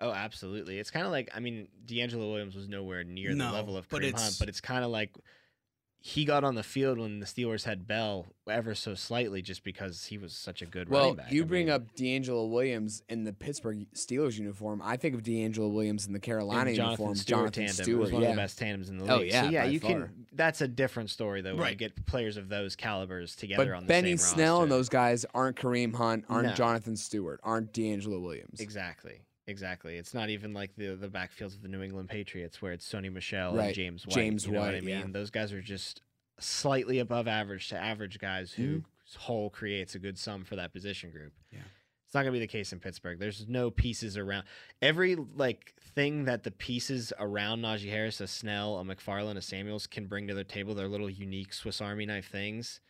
Oh, 0.00 0.10
absolutely. 0.12 0.78
It's 0.78 0.90
kind 0.90 1.06
of 1.06 1.12
like 1.12 1.30
I 1.34 1.40
mean, 1.40 1.68
DeAngelo 1.86 2.18
Williams 2.30 2.54
was 2.56 2.68
nowhere 2.68 3.04
near 3.04 3.34
No, 3.34 3.46
the 3.46 3.52
level 3.52 3.76
of 3.76 3.88
Kareem 3.88 4.04
it's- 4.08 4.22
Hunt, 4.22 4.36
but 4.38 4.48
it's 4.48 4.60
kind 4.60 4.84
of 4.84 4.90
like 4.90 5.16
he 6.04 6.24
got 6.24 6.42
on 6.42 6.56
the 6.56 6.64
field 6.64 6.98
when 6.98 7.20
the 7.20 7.26
Steelers 7.26 7.62
had 7.64 7.86
Bell 7.86 8.26
ever 8.50 8.74
so 8.74 8.92
slightly, 8.96 9.40
just 9.40 9.62
because 9.62 10.06
he 10.06 10.18
was 10.18 10.32
such 10.32 10.60
a 10.60 10.66
good 10.66 10.88
Well, 10.88 11.00
running 11.02 11.14
back. 11.16 11.30
you 11.32 11.42
I 11.44 11.46
bring 11.46 11.66
mean, 11.66 11.74
up 11.74 11.94
DeAngelo 11.94 12.50
Williams 12.50 13.04
in 13.08 13.22
the 13.22 13.32
Pittsburgh 13.32 13.86
Steelers 13.94 14.36
uniform. 14.36 14.82
I 14.84 14.96
think 14.96 15.14
of 15.14 15.22
DeAngelo 15.22 15.72
Williams 15.72 16.08
in 16.08 16.12
the 16.12 16.18
Carolina 16.18 16.74
Jonathan 16.74 16.84
uniform. 17.04 17.14
Stewart 17.14 17.38
Jonathan 17.38 17.66
tandem. 17.66 17.84
Stewart, 17.84 18.00
was 18.00 18.12
one 18.12 18.22
yeah. 18.22 18.28
of 18.30 18.34
the 18.34 18.42
best 18.42 18.58
tandems 18.58 18.88
in 18.88 18.98
the 18.98 19.04
oh, 19.04 19.18
league. 19.18 19.32
Oh, 19.32 19.42
so 19.42 19.44
yeah, 19.44 19.50
yeah, 19.50 19.62
by 19.62 19.68
you 19.70 19.78
far. 19.78 19.90
can. 19.92 20.26
That's 20.32 20.60
a 20.60 20.66
different 20.66 21.10
story 21.10 21.40
though. 21.40 21.50
When 21.50 21.58
you 21.58 21.62
Right. 21.62 21.78
get 21.78 22.04
players 22.04 22.36
of 22.36 22.48
those 22.48 22.74
calibers 22.74 23.36
together 23.36 23.64
But 23.66 23.72
on 23.72 23.82
the 23.84 23.88
Benny 23.88 24.10
same 24.16 24.18
Snell 24.18 24.54
roster. 24.54 24.62
and 24.64 24.72
those 24.72 24.88
guys 24.88 25.24
aren't 25.32 25.56
Kareem 25.56 25.94
Hunt, 25.94 26.24
aren't 26.28 26.48
No. 26.48 26.54
Jonathan 26.54 26.96
Stewart, 26.96 27.38
aren't 27.44 27.72
DeAngelo 27.72 28.20
Williams. 28.20 28.58
Exactly. 28.58 29.20
Exactly. 29.52 29.96
It's 29.98 30.14
not 30.14 30.30
even 30.30 30.52
like 30.54 30.74
the 30.76 30.96
the 30.96 31.08
backfields 31.08 31.54
of 31.54 31.62
the 31.62 31.68
New 31.68 31.82
England 31.82 32.08
Patriots 32.08 32.60
where 32.60 32.72
it's 32.72 32.90
Sony 32.90 33.12
Michel 33.12 33.54
Right. 33.54 33.66
and 33.66 33.74
James 33.74 34.06
White. 34.06 34.14
James 34.16 34.46
you 34.46 34.52
know 34.52 34.60
what 34.60 34.74
I 34.74 34.80
mean? 34.80 34.88
yeah. 34.88 35.04
Those 35.08 35.30
guys 35.30 35.52
are 35.52 35.60
just 35.62 36.00
slightly 36.40 36.98
above 36.98 37.28
average 37.28 37.68
to 37.68 37.76
average 37.76 38.18
guys 38.18 38.52
whose 38.52 38.80
Mm-hmm. 38.80 39.20
whole 39.20 39.50
creates 39.50 39.94
a 39.94 39.98
good 39.98 40.18
sum 40.18 40.44
for 40.44 40.56
that 40.56 40.72
position 40.72 41.10
group. 41.10 41.32
Yeah. 41.52 41.58
It's 42.06 42.14
not 42.14 42.22
gonna 42.22 42.32
be 42.32 42.40
the 42.40 42.46
case 42.46 42.72
in 42.72 42.80
Pittsburgh. 42.80 43.18
There's 43.18 43.46
no 43.48 43.70
pieces 43.70 44.16
around 44.16 44.44
every 44.80 45.14
like 45.16 45.74
thing 45.94 46.24
that 46.24 46.42
the 46.42 46.50
pieces 46.50 47.12
around 47.18 47.60
Najee 47.62 47.90
Harris, 47.90 48.20
a 48.20 48.26
Snell, 48.26 48.78
a 48.78 48.84
McFarland, 48.84 49.36
a 49.36 49.42
Samuels 49.42 49.86
can 49.86 50.06
bring 50.06 50.26
to 50.28 50.34
the 50.34 50.44
table. 50.44 50.74
They're 50.74 50.88
little 50.88 51.10
unique 51.10 51.52
Swiss 51.52 51.80
Army 51.80 52.06
knife 52.06 52.28
things. 52.30 52.80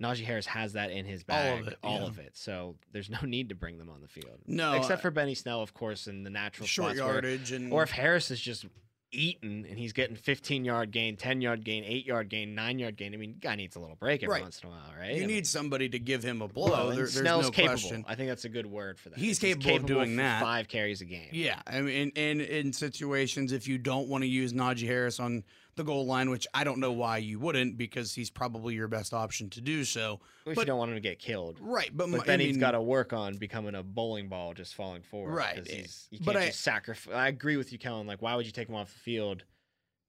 Najee 0.00 0.24
Harris 0.24 0.46
has 0.46 0.74
that 0.74 0.90
in 0.90 1.04
his 1.04 1.22
All 1.28 1.34
bag, 1.36 1.60
of 1.60 1.68
it, 1.68 1.78
all 1.82 2.00
yeah. 2.00 2.06
of 2.06 2.18
it. 2.18 2.36
So 2.36 2.76
there's 2.92 3.10
no 3.10 3.18
need 3.24 3.48
to 3.48 3.54
bring 3.54 3.78
them 3.78 3.88
on 3.88 4.00
the 4.00 4.08
field. 4.08 4.38
no, 4.46 4.74
Except 4.74 5.02
for 5.02 5.10
Benny 5.10 5.34
Snell, 5.34 5.60
of 5.62 5.74
course, 5.74 6.06
in 6.06 6.22
the 6.22 6.30
natural 6.30 6.66
short 6.66 6.96
spots 6.96 7.00
where- 7.04 7.14
yardage 7.14 7.52
and 7.52 7.72
or 7.72 7.82
if 7.82 7.90
Harris 7.90 8.30
is 8.30 8.40
just 8.40 8.66
eating 9.10 9.64
and 9.68 9.78
he's 9.78 9.94
getting 9.94 10.14
15 10.16 10.66
yard 10.66 10.90
gain, 10.90 11.16
10 11.16 11.40
yard 11.40 11.64
gain, 11.64 11.82
8 11.82 12.04
yard 12.04 12.28
gain, 12.28 12.54
9 12.54 12.78
yard 12.78 12.94
gain. 12.96 13.14
I 13.14 13.16
mean, 13.16 13.36
guy 13.40 13.54
needs 13.54 13.74
a 13.74 13.80
little 13.80 13.96
break 13.96 14.22
every 14.22 14.34
Right. 14.34 14.42
once 14.42 14.60
in 14.60 14.68
a 14.68 14.70
while, 14.70 14.92
right? 14.98 15.12
you 15.12 15.16
I 15.16 15.18
mean, 15.20 15.28
need 15.28 15.46
somebody 15.46 15.88
to 15.88 15.98
give 15.98 16.22
him 16.22 16.42
a 16.42 16.48
blow. 16.48 16.70
well, 16.70 16.88
and 16.90 16.98
There- 16.98 17.06
there's 17.06 17.14
Snell's 17.18 17.44
no 17.46 17.50
capable. 17.50 17.72
question. 17.80 18.04
I 18.06 18.14
think 18.16 18.28
that's 18.28 18.44
a 18.44 18.50
good 18.50 18.66
word 18.66 18.98
for 19.00 19.08
that. 19.08 19.18
He's 19.18 19.42
It's 19.42 19.64
capable 19.64 19.76
of 19.76 19.86
doing 19.86 20.16
that. 20.16 20.42
Five 20.42 20.68
carries 20.68 21.00
a 21.00 21.06
game. 21.06 21.30
Yeah, 21.32 21.60
I 21.66 21.80
mean, 21.80 22.12
and 22.16 22.42
in 22.42 22.72
situations 22.74 23.52
if 23.52 23.66
you 23.66 23.78
don't 23.78 24.08
want 24.08 24.24
to 24.24 24.28
use 24.28 24.52
Najee 24.52 24.86
Harris 24.86 25.18
on 25.18 25.42
the 25.78 25.84
goal 25.84 26.04
line, 26.04 26.28
which 26.28 26.46
I 26.52 26.62
don't 26.64 26.78
know 26.78 26.92
why 26.92 27.16
you 27.16 27.38
wouldn't, 27.40 27.78
because 27.78 28.12
he's 28.14 28.28
probably 28.28 28.74
your 28.74 28.88
best 28.88 29.14
option 29.14 29.48
to 29.50 29.62
do 29.62 29.84
so. 29.84 30.20
If 30.44 30.54
But- 30.56 30.60
you 30.62 30.66
don't 30.66 30.78
want 30.78 30.90
him 30.90 30.96
to 30.96 31.00
get 31.00 31.18
killed. 31.18 31.56
Right, 31.60 31.88
but, 31.96 32.10
But 32.10 32.18
my- 32.18 32.24
then 32.26 32.40
I 32.40 32.42
he's 32.44 32.52
mean, 32.56 32.60
got 32.60 32.72
to 32.72 32.82
work 32.82 33.14
on 33.14 33.38
becoming 33.38 33.74
a 33.74 33.82
bowling 33.82 34.28
ball 34.28 34.52
just 34.52 34.74
falling 34.74 35.00
forward. 35.02 35.32
Right, 35.32 35.56
'cause 35.56 35.66
eh, 35.70 35.76
He's, 35.80 36.06
you 36.10 36.18
can't 36.20 36.36
I- 36.36 36.46
just 36.48 36.60
sacrifice. 36.60 37.14
I 37.14 37.28
agree 37.28 37.56
with 37.56 37.72
you, 37.72 37.78
Kellen. 37.78 38.06
Like, 38.06 38.20
why 38.20 38.34
would 38.34 38.44
you 38.44 38.52
take 38.52 38.68
him 38.68 38.74
off 38.74 38.92
the 38.92 38.98
field? 38.98 39.44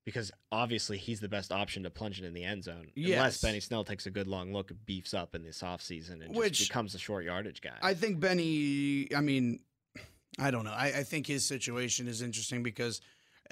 Because 0.05 0.31
obviously 0.51 0.97
he's 0.97 1.19
the 1.19 1.29
best 1.29 1.51
option 1.51 1.83
to 1.83 1.89
plunge 1.91 2.19
it 2.19 2.25
in 2.25 2.33
the 2.33 2.43
end 2.43 2.63
zone. 2.63 2.89
Yes. 2.95 3.17
Unless 3.17 3.41
Benny 3.41 3.59
Snell 3.59 3.83
takes 3.83 4.05
a 4.07 4.09
good 4.09 4.27
long 4.27 4.51
look, 4.51 4.71
beefs 4.85 5.13
up 5.13 5.35
in 5.35 5.43
this 5.43 5.61
offseason, 5.61 6.25
and 6.25 6.35
Which- 6.35 6.57
just 6.57 6.69
becomes 6.71 6.95
a 6.95 6.99
short 6.99 7.25
yardage 7.25 7.61
guy. 7.61 7.77
I 7.81 7.93
think 7.93 8.19
Benny. 8.19 9.07
I 9.15 9.21
mean, 9.21 9.59
I 10.39 10.51
don't 10.51 10.63
know. 10.65 10.71
I, 10.71 10.87
I 10.87 11.03
think 11.03 11.27
his 11.27 11.45
situation 11.45 12.07
is 12.07 12.21
interesting 12.21 12.63
because 12.63 13.01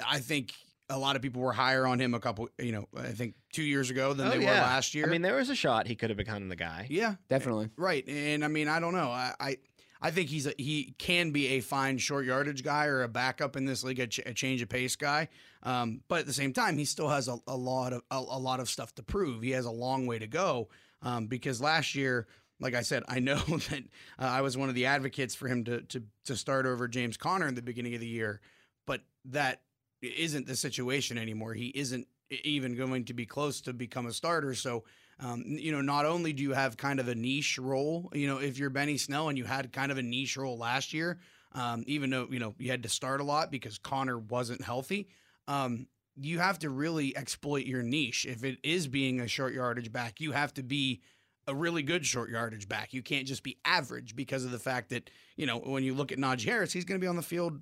I 0.03 0.19
think 0.19 0.53
a 0.89 0.97
lot 0.97 1.15
of 1.15 1.21
people 1.21 1.41
were 1.41 1.53
higher 1.53 1.85
on 1.85 1.99
him 1.99 2.13
a 2.13 2.19
couple. 2.19 2.47
You 2.59 2.71
know, 2.71 2.87
I 2.97 3.07
think 3.09 3.35
two 3.53 3.63
years 3.63 3.89
ago 3.89 4.13
than 4.13 4.27
Oh, 4.27 4.31
they 4.31 4.39
were 4.39 4.45
last 4.45 4.95
year. 4.95 5.05
I 5.05 5.09
mean, 5.09 5.21
there 5.21 5.35
was 5.35 5.49
a 5.49 5.55
shot 5.55 5.87
he 5.87 5.95
could 5.95 6.09
have 6.09 6.17
become 6.17 6.47
the 6.49 6.55
guy. 6.55 6.87
yeah, 6.89 7.15
Definitely. 7.29 7.69
Right, 7.77 8.07
and 8.07 8.43
I 8.45 8.47
mean, 8.47 8.67
I 8.67 8.79
don't 8.79 8.93
know. 8.93 9.09
I 9.09 9.33
I, 9.39 9.57
I 10.01 10.11
think 10.11 10.29
he's 10.29 10.45
a, 10.47 10.53
he 10.57 10.93
can 10.97 11.31
be 11.31 11.47
a 11.49 11.59
fine 11.59 11.97
short 11.97 12.25
yardage 12.25 12.63
guy 12.63 12.85
or 12.85 13.01
a 13.03 13.07
backup 13.07 13.55
in 13.55 13.65
this 13.65 13.83
league, 13.83 13.99
a, 13.99 14.07
ch- 14.07 14.19
a 14.25 14.33
change 14.33 14.61
of 14.61 14.69
pace 14.69 14.95
guy. 14.95 15.27
Um, 15.63 16.01
but 16.07 16.19
at 16.19 16.25
the 16.27 16.33
same 16.33 16.53
time, 16.53 16.77
he 16.77 16.85
still 16.85 17.09
has 17.09 17.27
a, 17.27 17.37
a 17.47 17.57
lot 17.57 17.93
of 17.93 18.03
a, 18.11 18.17
a 18.17 18.39
lot 18.39 18.59
of 18.59 18.69
stuff 18.69 18.93
to 18.95 19.03
prove. 19.03 19.41
He 19.41 19.51
has 19.51 19.65
a 19.65 19.71
long 19.71 20.05
way 20.05 20.19
to 20.19 20.27
go 20.27 20.69
um, 21.01 21.27
because 21.27 21.59
last 21.61 21.95
year. 21.95 22.27
Like 22.59 22.73
I 22.73 22.81
said, 22.81 23.03
I 23.07 23.19
know 23.19 23.35
that 23.35 23.83
uh, 24.17 24.23
I 24.23 24.41
was 24.41 24.57
one 24.57 24.67
of 24.67 24.73
the 24.73 24.87
advocates 24.87 25.35
for 25.35 25.47
him 25.47 25.63
to, 25.65 25.81
to 25.81 26.01
to 26.25 26.35
start 26.35 26.65
over 26.65 26.87
James 26.87 27.15
Conner 27.15 27.47
in 27.47 27.53
the 27.53 27.61
beginning 27.61 27.93
of 27.93 27.99
the 28.01 28.07
year, 28.07 28.41
but 28.87 29.01
that 29.25 29.61
isn't 30.01 30.47
the 30.47 30.55
situation 30.55 31.17
anymore. 31.17 31.53
He 31.53 31.67
isn't 31.67 32.07
even 32.29 32.75
going 32.75 33.05
to 33.05 33.13
be 33.13 33.25
close 33.25 33.61
to 33.61 33.73
become 33.73 34.05
a 34.05 34.13
starter. 34.13 34.53
So 34.53 34.83
um, 35.19 35.43
you 35.45 35.71
know, 35.71 35.81
not 35.81 36.05
only 36.05 36.31
do 36.33 36.43
you 36.43 36.53
have 36.53 36.77
kind 36.77 36.99
of 36.99 37.07
a 37.07 37.15
niche 37.15 37.57
role, 37.57 38.11
you 38.13 38.27
know, 38.27 38.37
if 38.37 38.59
you're 38.59 38.69
Benny 38.69 38.97
Snell 38.97 39.29
and 39.29 39.37
you 39.37 39.45
had 39.45 39.73
kind 39.73 39.91
of 39.91 39.97
a 39.97 40.03
niche 40.03 40.37
role 40.37 40.57
last 40.57 40.93
year, 40.93 41.19
um, 41.53 41.83
even 41.87 42.09
though, 42.09 42.27
you 42.29 42.39
know, 42.39 42.53
you 42.59 42.69
had 42.69 42.83
to 42.83 42.89
start 42.89 43.19
a 43.19 43.23
lot 43.23 43.49
because 43.49 43.79
Conner 43.79 44.19
wasn't 44.19 44.61
healthy, 44.61 45.07
um, 45.47 45.87
you 46.19 46.39
have 46.39 46.59
to 46.59 46.69
really 46.69 47.17
exploit 47.17 47.65
your 47.65 47.81
niche. 47.81 48.25
If 48.25 48.43
it 48.43 48.59
is 48.63 48.87
being 48.87 49.19
a 49.19 49.27
short 49.27 49.53
yardage 49.53 49.91
back, 49.91 50.19
you 50.19 50.33
have 50.33 50.53
to 50.55 50.63
be 50.63 51.01
a 51.47 51.55
really 51.55 51.81
good 51.81 52.05
short 52.05 52.29
yardage 52.29 52.67
back. 52.67 52.93
You 52.93 53.01
can't 53.01 53.25
just 53.25 53.41
be 53.41 53.57
average 53.65 54.15
because 54.15 54.45
of 54.45 54.51
the 54.51 54.59
fact 54.59 54.89
that, 54.89 55.09
you 55.35 55.45
know, 55.45 55.57
when 55.57 55.83
you 55.83 55.95
look 55.95 56.11
at 56.11 56.17
Najee 56.19 56.45
Harris, 56.45 56.73
he's 56.73 56.85
going 56.85 56.99
to 56.99 57.03
be 57.03 57.07
on 57.07 57.15
the 57.15 57.21
field 57.21 57.61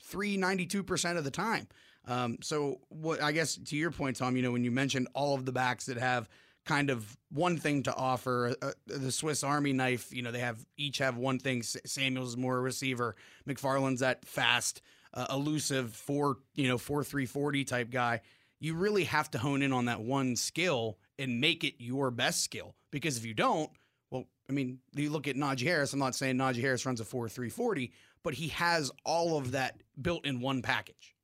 93, 0.00 0.38
92% 0.38 1.16
of 1.16 1.24
the 1.24 1.30
time. 1.30 1.68
Um, 2.06 2.38
so 2.42 2.80
what 2.88 3.22
I 3.22 3.32
guess 3.32 3.56
to 3.56 3.76
your 3.76 3.90
point, 3.90 4.16
Tom, 4.16 4.36
you 4.36 4.42
know, 4.42 4.52
when 4.52 4.64
you 4.64 4.70
mentioned 4.70 5.08
all 5.14 5.34
of 5.34 5.44
the 5.44 5.52
backs 5.52 5.86
that 5.86 5.98
have 5.98 6.28
kind 6.64 6.90
of 6.90 7.16
one 7.30 7.56
thing 7.58 7.82
to 7.84 7.94
offer, 7.94 8.54
uh, 8.62 8.72
the 8.86 9.12
Swiss 9.12 9.42
Army 9.42 9.72
knife, 9.72 10.12
you 10.12 10.22
know, 10.22 10.30
they 10.30 10.40
have 10.40 10.64
each 10.76 10.98
have 10.98 11.16
one 11.16 11.38
thing. 11.38 11.62
Samuel's 11.62 12.36
more 12.36 12.56
a 12.58 12.60
receiver. 12.60 13.16
McFarland's 13.46 14.00
that 14.00 14.24
fast. 14.24 14.80
uh, 15.14 15.26
elusive 15.30 15.92
four, 15.94 16.38
you 16.54 16.68
know, 16.68 16.78
four 16.78 17.02
three 17.04 17.26
forty 17.26 17.64
type 17.64 17.90
guy. 17.90 18.20
You 18.60 18.74
really 18.74 19.04
have 19.04 19.30
to 19.32 19.38
hone 19.38 19.62
in 19.62 19.72
on 19.72 19.86
that 19.86 20.00
one 20.00 20.36
skill 20.36 20.98
and 21.18 21.40
make 21.40 21.64
it 21.64 21.74
your 21.78 22.10
best 22.10 22.42
skill. 22.42 22.74
Because 22.90 23.16
if 23.16 23.24
you 23.24 23.34
don't, 23.34 23.70
well, 24.10 24.24
I 24.48 24.52
mean, 24.52 24.80
you 24.94 25.10
look 25.10 25.28
at 25.28 25.36
Najee 25.36 25.64
Harris. 25.64 25.92
I'm 25.92 25.98
not 25.98 26.14
saying 26.14 26.36
Najee 26.36 26.60
Harris 26.60 26.84
runs 26.84 27.00
a 27.00 27.04
four 27.04 27.28
three 27.28 27.48
forty, 27.50 27.92
but 28.22 28.34
he 28.34 28.48
has 28.48 28.90
all 29.04 29.36
of 29.38 29.52
that 29.52 29.80
built 30.00 30.24
in 30.26 30.40
one 30.40 30.62
package. 30.62 31.14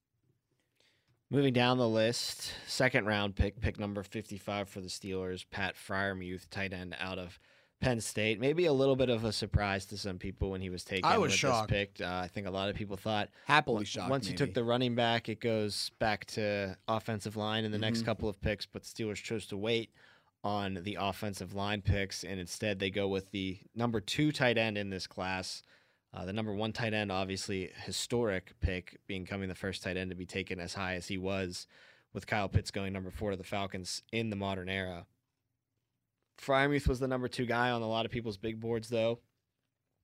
Moving 1.30 1.52
down 1.54 1.78
the 1.78 1.88
list, 1.88 2.52
second 2.66 3.06
round 3.06 3.34
pick, 3.34 3.60
pick 3.60 3.78
number 3.78 4.02
55 4.02 4.68
for 4.68 4.80
the 4.80 4.88
Steelers, 4.88 5.44
Pat 5.50 5.74
Freiermuth, 5.74 6.48
tight 6.50 6.72
end 6.72 6.94
out 7.00 7.18
of 7.18 7.40
Penn 7.80 8.00
State. 8.00 8.38
Maybe 8.38 8.66
a 8.66 8.72
little 8.72 8.94
bit 8.94 9.08
of 9.08 9.24
a 9.24 9.32
surprise 9.32 9.84
to 9.86 9.96
some 9.98 10.18
people 10.18 10.50
when 10.50 10.60
he 10.60 10.70
was 10.70 10.84
taken. 10.84 11.04
I 11.10 11.18
was 11.18 11.32
with 11.32 11.38
shocked. 11.40 11.70
This 11.70 11.76
pick. 11.96 12.00
Uh, 12.06 12.20
I 12.22 12.28
think 12.28 12.46
a 12.46 12.50
lot 12.50 12.68
of 12.68 12.76
people 12.76 12.96
thought 12.96 13.30
Happily 13.46 13.84
shocked. 13.84 14.10
once 14.10 14.28
you 14.30 14.36
took 14.36 14.54
the 14.54 14.62
running 14.62 14.94
back, 14.94 15.28
it 15.28 15.40
goes 15.40 15.90
back 15.98 16.24
to 16.26 16.76
offensive 16.86 17.36
line 17.36 17.64
in 17.64 17.72
the 17.72 17.78
next 17.78 18.02
Mhm. 18.02 18.04
couple 18.04 18.28
of 18.28 18.40
picks. 18.40 18.64
But 18.66 18.82
Steelers 18.84 19.20
chose 19.22 19.46
to 19.46 19.56
wait 19.56 19.90
on 20.44 20.74
the 20.84 20.98
offensive 21.00 21.54
line 21.54 21.82
picks, 21.82 22.22
and 22.22 22.38
instead 22.38 22.78
they 22.78 22.90
go 22.90 23.08
with 23.08 23.30
the 23.32 23.58
number 23.74 24.00
two 24.00 24.30
tight 24.30 24.56
end 24.58 24.78
in 24.78 24.90
this 24.90 25.06
class. 25.06 25.62
Uh, 26.14 26.24
the 26.24 26.32
number 26.32 26.54
one 26.54 26.72
tight 26.72 26.94
end, 26.94 27.10
obviously 27.10 27.70
historic 27.84 28.54
pick, 28.60 29.00
being 29.08 29.26
coming 29.26 29.48
the 29.48 29.54
first 29.54 29.82
tight 29.82 29.96
end 29.96 30.10
to 30.10 30.16
be 30.16 30.26
taken 30.26 30.60
as 30.60 30.74
high 30.74 30.94
as 30.94 31.08
he 31.08 31.18
was, 31.18 31.66
with 32.12 32.26
Kyle 32.26 32.48
Pitts 32.48 32.70
going 32.70 32.92
number 32.92 33.10
four 33.10 33.32
to 33.32 33.36
the 33.36 33.42
Falcons 33.42 34.02
in 34.12 34.30
the 34.30 34.36
modern 34.36 34.68
era. 34.68 35.06
Freiermuth 36.40 36.86
was 36.86 37.00
the 37.00 37.08
number 37.08 37.26
two 37.26 37.46
guy 37.46 37.70
on 37.70 37.82
a 37.82 37.88
lot 37.88 38.06
of 38.06 38.12
people's 38.12 38.36
big 38.36 38.60
boards, 38.60 38.88
though. 38.88 39.18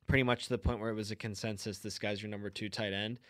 Pretty 0.09 0.25
much 0.25 0.45
to 0.45 0.49
the 0.50 0.59
point 0.59 0.81
where 0.81 0.90
it 0.90 0.95
was 0.95 1.12
a 1.12 1.17
consensus 1.17 1.79
this 1.79 1.99
guy's 1.99 2.21
your 2.21 2.31
number 2.31 2.50
two 2.50 2.69
tight 2.69 2.93
end. 2.93 3.21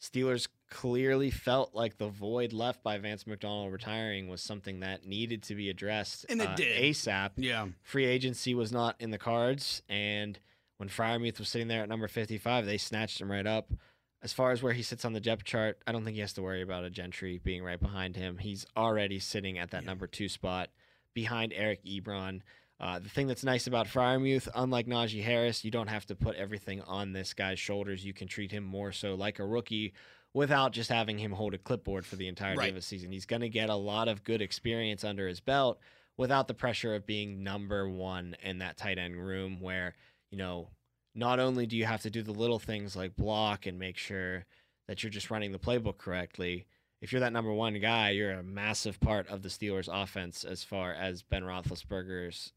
Steelers 0.00 0.48
clearly 0.70 1.30
felt 1.30 1.74
like 1.74 1.98
the 1.98 2.08
void 2.08 2.52
left 2.52 2.82
by 2.82 2.98
Vance 2.98 3.26
McDonald 3.26 3.72
retiring 3.72 4.28
was 4.28 4.42
something 4.42 4.80
that 4.80 5.06
needed 5.06 5.42
to 5.44 5.54
be 5.54 5.68
addressed 5.68 6.26
And 6.28 6.40
it 6.40 6.48
uh, 6.48 6.54
did. 6.54 6.82
ASAP. 6.82 7.32
Yeah. 7.36 7.68
Free 7.82 8.06
agency 8.06 8.54
was 8.54 8.72
not 8.72 8.96
in 8.98 9.10
the 9.10 9.18
cards, 9.18 9.82
and 9.88 10.38
when 10.82 10.88
Freiermuth 10.88 11.38
was 11.38 11.48
sitting 11.48 11.68
there 11.68 11.84
at 11.84 11.88
number 11.88 12.08
55, 12.08 12.66
they 12.66 12.76
snatched 12.76 13.20
him 13.20 13.30
right 13.30 13.46
up. 13.46 13.72
As 14.20 14.32
far 14.32 14.50
as 14.50 14.64
where 14.64 14.72
he 14.72 14.82
sits 14.82 15.04
on 15.04 15.12
the 15.12 15.20
depth 15.20 15.44
chart, 15.44 15.78
I 15.86 15.92
don't 15.92 16.04
think 16.04 16.16
he 16.16 16.20
has 16.22 16.32
to 16.32 16.42
worry 16.42 16.60
about 16.60 16.82
a 16.82 16.90
Gentry 16.90 17.38
being 17.38 17.62
right 17.62 17.78
behind 17.78 18.16
him. 18.16 18.38
He's 18.38 18.66
already 18.76 19.20
sitting 19.20 19.58
at 19.58 19.70
that 19.70 19.82
Yeah. 19.84 19.86
number 19.90 20.08
two 20.08 20.28
spot 20.28 20.70
behind 21.14 21.52
Eric 21.52 21.84
Ebron. 21.84 22.40
Uh, 22.80 22.98
the 22.98 23.08
thing 23.08 23.28
that's 23.28 23.44
nice 23.44 23.68
about 23.68 23.86
Freiermuth, 23.86 24.48
unlike 24.56 24.88
Najee 24.88 25.22
Harris, 25.22 25.64
you 25.64 25.70
don't 25.70 25.86
have 25.86 26.04
to 26.06 26.16
put 26.16 26.34
everything 26.34 26.80
on 26.80 27.12
this 27.12 27.32
guy's 27.32 27.60
shoulders. 27.60 28.04
You 28.04 28.12
can 28.12 28.26
treat 28.26 28.50
him 28.50 28.64
more 28.64 28.90
so 28.90 29.14
like 29.14 29.38
a 29.38 29.46
rookie 29.46 29.92
without 30.34 30.72
just 30.72 30.90
having 30.90 31.16
him 31.18 31.30
hold 31.30 31.54
a 31.54 31.58
clipboard 31.58 32.04
for 32.04 32.16
the 32.16 32.26
entirety 32.26 32.58
Right. 32.58 32.70
of 32.72 32.76
a 32.76 32.82
season. 32.82 33.12
He's 33.12 33.26
going 33.26 33.42
to 33.42 33.48
get 33.48 33.70
a 33.70 33.76
lot 33.76 34.08
of 34.08 34.24
good 34.24 34.42
experience 34.42 35.04
under 35.04 35.28
his 35.28 35.38
belt 35.38 35.78
without 36.16 36.48
the 36.48 36.54
pressure 36.54 36.96
of 36.96 37.06
being 37.06 37.44
number 37.44 37.88
one 37.88 38.34
in 38.42 38.58
that 38.58 38.76
tight 38.76 38.98
end 38.98 39.16
room 39.24 39.60
where, 39.60 39.94
you 40.32 40.38
know, 40.38 40.70
not 41.14 41.38
only 41.38 41.66
do 41.66 41.76
you 41.76 41.84
have 41.84 42.02
to 42.02 42.10
do 42.10 42.22
the 42.22 42.32
little 42.32 42.58
things 42.58 42.96
like 42.96 43.14
block 43.14 43.66
and 43.66 43.78
make 43.78 43.98
sure 43.98 44.46
that 44.88 45.02
you're 45.02 45.10
just 45.10 45.30
running 45.30 45.52
the 45.52 45.58
playbook 45.58 45.98
correctly, 45.98 46.66
if 47.02 47.12
you're 47.12 47.20
that 47.20 47.34
number 47.34 47.52
one 47.52 47.78
guy, 47.78 48.10
you're 48.10 48.32
a 48.32 48.42
massive 48.42 48.98
part 48.98 49.28
of 49.28 49.42
the 49.42 49.48
Steelers' 49.48 49.90
offense 49.92 50.42
as 50.42 50.64
far 50.64 50.92
as 50.94 51.22
Ben 51.22 51.42
Roethlisberger's 51.42 52.52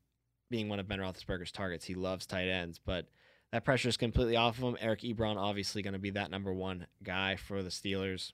being 0.50 0.70
one 0.70 0.80
of 0.80 0.88
Ben 0.88 1.00
Roethlisberger's 1.00 1.52
targets. 1.52 1.86
He 1.86 1.96
loves 1.96 2.26
tight 2.26 2.48
ends, 2.48 2.80
but 2.84 3.08
that 3.52 3.66
pressure 3.66 3.90
is 3.90 3.98
completely 3.98 4.38
off 4.38 4.58
of 4.58 4.64
him. 4.64 4.78
Eric 4.80 5.02
Ebron 5.02 5.36
obviously 5.38 5.82
going 5.82 5.94
to 5.94 6.00
be 6.00 6.12
that 6.12 6.32
number 6.32 6.54
one 6.54 6.88
guy 7.04 7.36
for 7.36 7.62
the 7.62 7.70
Steelers, 7.70 8.32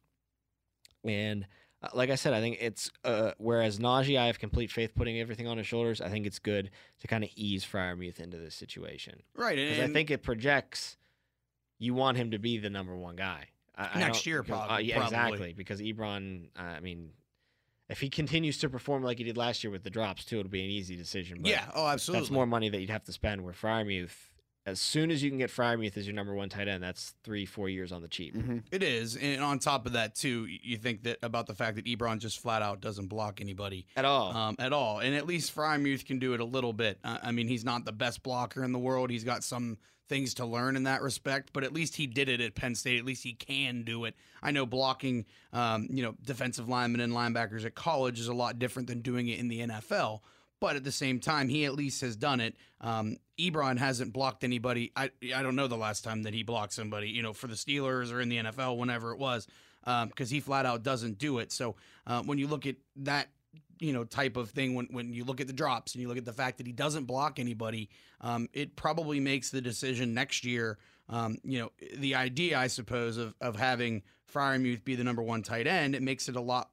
and 1.04 1.48
like 1.94 2.10
I 2.10 2.16
said, 2.16 2.34
I 2.34 2.42
think 2.42 2.58
it's 2.62 2.92
uh, 3.04 3.32
whereas 3.38 3.80
Najee, 3.80 4.18
I 4.20 4.28
have 4.28 4.38
complete 4.40 4.72
faith 4.72 4.94
putting 4.96 5.20
everything 5.20 5.48
on 5.48 5.58
his 5.58 5.66
shoulders. 5.68 6.00
I 6.02 6.10
think 6.10 6.26
it's 6.26 6.40
good 6.40 6.70
to 7.00 7.08
kind 7.08 7.24
of 7.24 7.30
ease 7.36 7.66
Freiermuth 7.66 8.20
into 8.20 8.38
this 8.38 8.54
situation 8.56 9.24
Right. 9.36 9.56
because 9.56 9.80
And 9.80 9.90
I 9.90 9.94
think 9.94 10.12
it 10.12 10.22
projects 10.24 10.98
you 11.80 11.94
want 11.94 12.18
him 12.18 12.32
to 12.32 12.38
be 12.40 12.58
the 12.60 12.70
number 12.70 12.96
one 12.96 13.16
guy 13.16 13.46
I, 13.76 13.90
I 13.96 14.00
Next 14.00 14.18
don't- 14.20 14.26
year, 14.28 14.44
because- 14.44 14.72
uh, 14.72 14.78
yeah, 14.78 14.96
probably. 14.98 15.18
exactly. 15.18 15.54
Because 15.54 15.82
Ebron, 15.82 16.50
uh, 16.60 16.62
I 16.62 16.80
mean, 16.82 17.12
if 17.90 18.00
he 18.00 18.10
continues 18.10 18.58
to 18.60 18.70
perform 18.70 19.02
like 19.04 19.18
he 19.18 19.24
did 19.24 19.38
last 19.38 19.64
year 19.64 19.72
with 19.72 19.84
the 19.84 19.90
drops 19.90 20.24
too, 20.24 20.40
it'll 20.40 20.52
be 20.52 20.64
an 20.64 20.70
easy 20.70 20.96
decision. 20.96 21.40
But 21.42 21.50
yeah. 21.52 21.66
Oh, 21.74 21.88
absolutely. 21.88 22.22
that's 22.26 22.32
more 22.32 22.46
money 22.46 22.70
that 22.70 22.80
you'd 22.80 22.90
have 22.92 23.04
to 23.06 23.12
spend. 23.14 23.44
Where 23.44 23.54
Freiermuth, 23.54 24.12
as 24.66 24.80
soon 24.80 25.10
as 25.10 25.24
you 25.24 25.30
can 25.32 25.40
get 25.40 25.50
Freiermuth 25.50 25.98
as 25.98 26.06
your 26.06 26.14
number 26.16 26.34
one 26.36 26.48
tight 26.50 26.68
end, 26.68 26.84
that's 26.84 27.16
three, 27.24 27.46
four 27.46 27.68
years 27.68 27.92
on 27.92 28.02
the 28.02 28.08
cheap. 28.08 28.36
Mhm. 28.36 28.64
It 28.72 28.84
is, 28.84 29.16
and 29.16 29.42
on 29.42 29.58
top 29.60 29.86
of 29.88 29.94
that 29.94 30.14
too, 30.16 30.46
you 30.48 30.78
think 30.78 31.04
that 31.04 31.18
about 31.24 31.48
the 31.48 31.56
fact 31.56 31.76
that 31.78 31.86
Ebron 31.86 32.20
just 32.20 32.40
flat 32.40 32.62
out 32.62 32.80
doesn't 32.82 33.08
block 33.08 33.42
anybody 33.42 33.88
At 33.96 34.06
all. 34.06 34.36
um, 34.36 34.56
at 34.60 34.72
all, 34.74 35.00
and 35.00 35.16
at 35.16 35.26
least 35.26 35.56
Freiermuth 35.56 36.06
can 36.06 36.20
do 36.20 36.34
it 36.34 36.40
a 36.40 36.46
little 36.46 36.74
bit. 36.74 37.00
Uh, 37.04 37.18
I 37.24 37.32
mean, 37.32 37.48
he's 37.48 37.66
not 37.66 37.86
the 37.86 37.92
best 37.92 38.22
blocker 38.24 38.64
in 38.64 38.72
the 38.72 38.80
world. 38.80 39.10
He's 39.10 39.24
got 39.24 39.44
some 39.44 39.78
things 40.10 40.34
to 40.36 40.46
learn 40.46 40.76
in 40.76 40.84
that 40.84 41.02
respect, 41.02 41.52
but 41.54 41.64
at 41.64 41.72
least 41.74 41.96
he 41.96 42.06
did 42.06 42.28
it 42.28 42.42
at 42.42 42.54
Penn 42.54 42.76
State. 42.76 43.00
At 43.00 43.06
least 43.06 43.24
he 43.24 43.32
can 43.34 43.84
do 43.84 44.04
it. 44.04 44.14
I 44.44 44.52
know 44.52 44.66
blocking, 44.66 45.26
um, 45.54 45.88
you 45.90 46.04
know, 46.04 46.16
defensive 46.26 46.68
linemen 46.68 47.00
and 47.00 47.14
linebackers 47.14 47.64
at 47.66 47.76
college 47.76 48.20
is 48.20 48.28
a 48.28 48.34
lot 48.34 48.60
different 48.60 48.90
than 48.90 49.02
doing 49.02 49.30
it 49.30 49.40
in 49.40 49.48
the 49.48 49.62
NFL. 49.62 50.20
But 50.62 50.78
at 50.78 50.84
the 50.86 50.92
same 50.92 51.20
time, 51.20 51.50
he 51.50 51.66
at 51.66 51.74
least 51.74 52.00
has 52.02 52.16
done 52.16 52.40
it. 52.40 52.56
Um, 52.80 53.18
Ebron 53.40 53.80
hasn't 53.80 54.14
blocked 54.14 54.44
anybody. 54.44 54.92
I 54.96 55.10
I 55.36 55.42
don't 55.42 55.56
know 55.56 55.68
the 55.68 55.76
last 55.76 56.04
time 56.04 56.24
that 56.24 56.34
he 56.34 56.44
blocked 56.44 56.72
somebody, 56.72 57.10
you 57.10 57.24
know, 57.24 57.34
for 57.34 57.48
the 57.48 57.56
Steelers 57.56 58.14
or 58.14 58.22
in 58.22 58.30
the 58.30 58.38
NFL, 58.38 58.78
whenever 58.78 59.12
it 59.12 59.18
was, 59.18 59.48
because 59.84 60.30
he 60.30 60.40
flat 60.40 60.66
out 60.66 60.84
doesn't 60.84 61.18
do 61.18 61.40
it. 61.40 61.52
So 61.52 61.76
uh, 62.06 62.22
when 62.22 62.38
you 62.38 62.48
look 62.48 62.68
at 62.68 62.76
that, 62.98 63.30
you 63.80 63.92
know, 63.92 64.04
type 64.04 64.38
of 64.38 64.52
thing, 64.52 64.76
when 64.76 64.86
when 64.92 65.12
you 65.12 65.24
look 65.24 65.42
at 65.42 65.48
the 65.48 65.54
drops 65.54 65.96
and 65.96 66.02
you 66.02 66.08
look 66.08 66.18
at 66.18 66.26
the 66.26 66.34
fact 66.34 66.60
that 66.60 66.68
he 66.68 66.74
doesn't 66.74 67.06
block 67.06 67.40
anybody, 67.40 67.90
um, 68.22 68.48
it 68.54 68.76
probably 68.76 69.20
makes 69.20 69.50
the 69.50 69.62
decision 69.62 70.14
next 70.14 70.46
year. 70.46 70.78
Um, 71.10 71.40
you 71.44 71.60
know, 71.60 71.72
the 71.98 72.14
idea, 72.16 72.58
I 72.60 72.68
suppose, 72.68 73.18
of 73.18 73.34
of 73.42 73.56
having 73.56 74.04
Freiermuth 74.32 74.84
be 74.84 74.96
the 74.96 75.04
number 75.04 75.24
one 75.24 75.42
tight 75.42 75.66
end, 75.66 75.96
it 75.96 76.04
makes 76.04 76.30
it 76.30 76.36
a 76.36 76.42
lot 76.42 76.70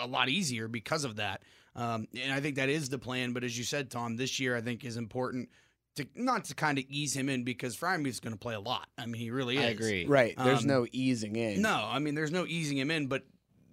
a 0.00 0.06
lot 0.06 0.28
easier 0.28 0.68
because 0.68 1.04
of 1.04 1.16
that. 1.16 1.42
Um, 1.74 2.06
and 2.20 2.32
I 2.32 2.40
think 2.40 2.56
that 2.56 2.68
is 2.68 2.88
the 2.88 2.98
plan. 2.98 3.32
But 3.32 3.44
as 3.44 3.56
you 3.56 3.64
said, 3.64 3.90
Tom, 3.90 4.16
this 4.16 4.38
year 4.38 4.56
I 4.56 4.60
think 4.60 4.84
is 4.84 4.96
important 4.96 5.48
to 5.96 6.06
not 6.14 6.44
to 6.46 6.54
kind 6.54 6.78
of 6.78 6.84
ease 6.88 7.14
him 7.14 7.28
in 7.28 7.44
because 7.44 7.76
Freiermuth's 7.76 8.20
going 8.20 8.32
to 8.34 8.38
play 8.38 8.54
a 8.54 8.60
lot. 8.60 8.88
I 8.98 9.06
mean, 9.06 9.20
he 9.20 9.30
really 9.30 9.56
is. 9.56 9.64
I 9.64 9.68
agree. 9.68 10.06
Right. 10.06 10.34
There's 10.36 10.60
Um, 10.62 10.66
no 10.68 10.86
easing 10.92 11.36
in. 11.36 11.62
No, 11.62 11.74
I 11.74 11.98
mean, 11.98 12.14
there's 12.14 12.30
no 12.30 12.46
easing 12.46 12.78
him 12.78 12.90
in, 12.90 13.06
but 13.08 13.24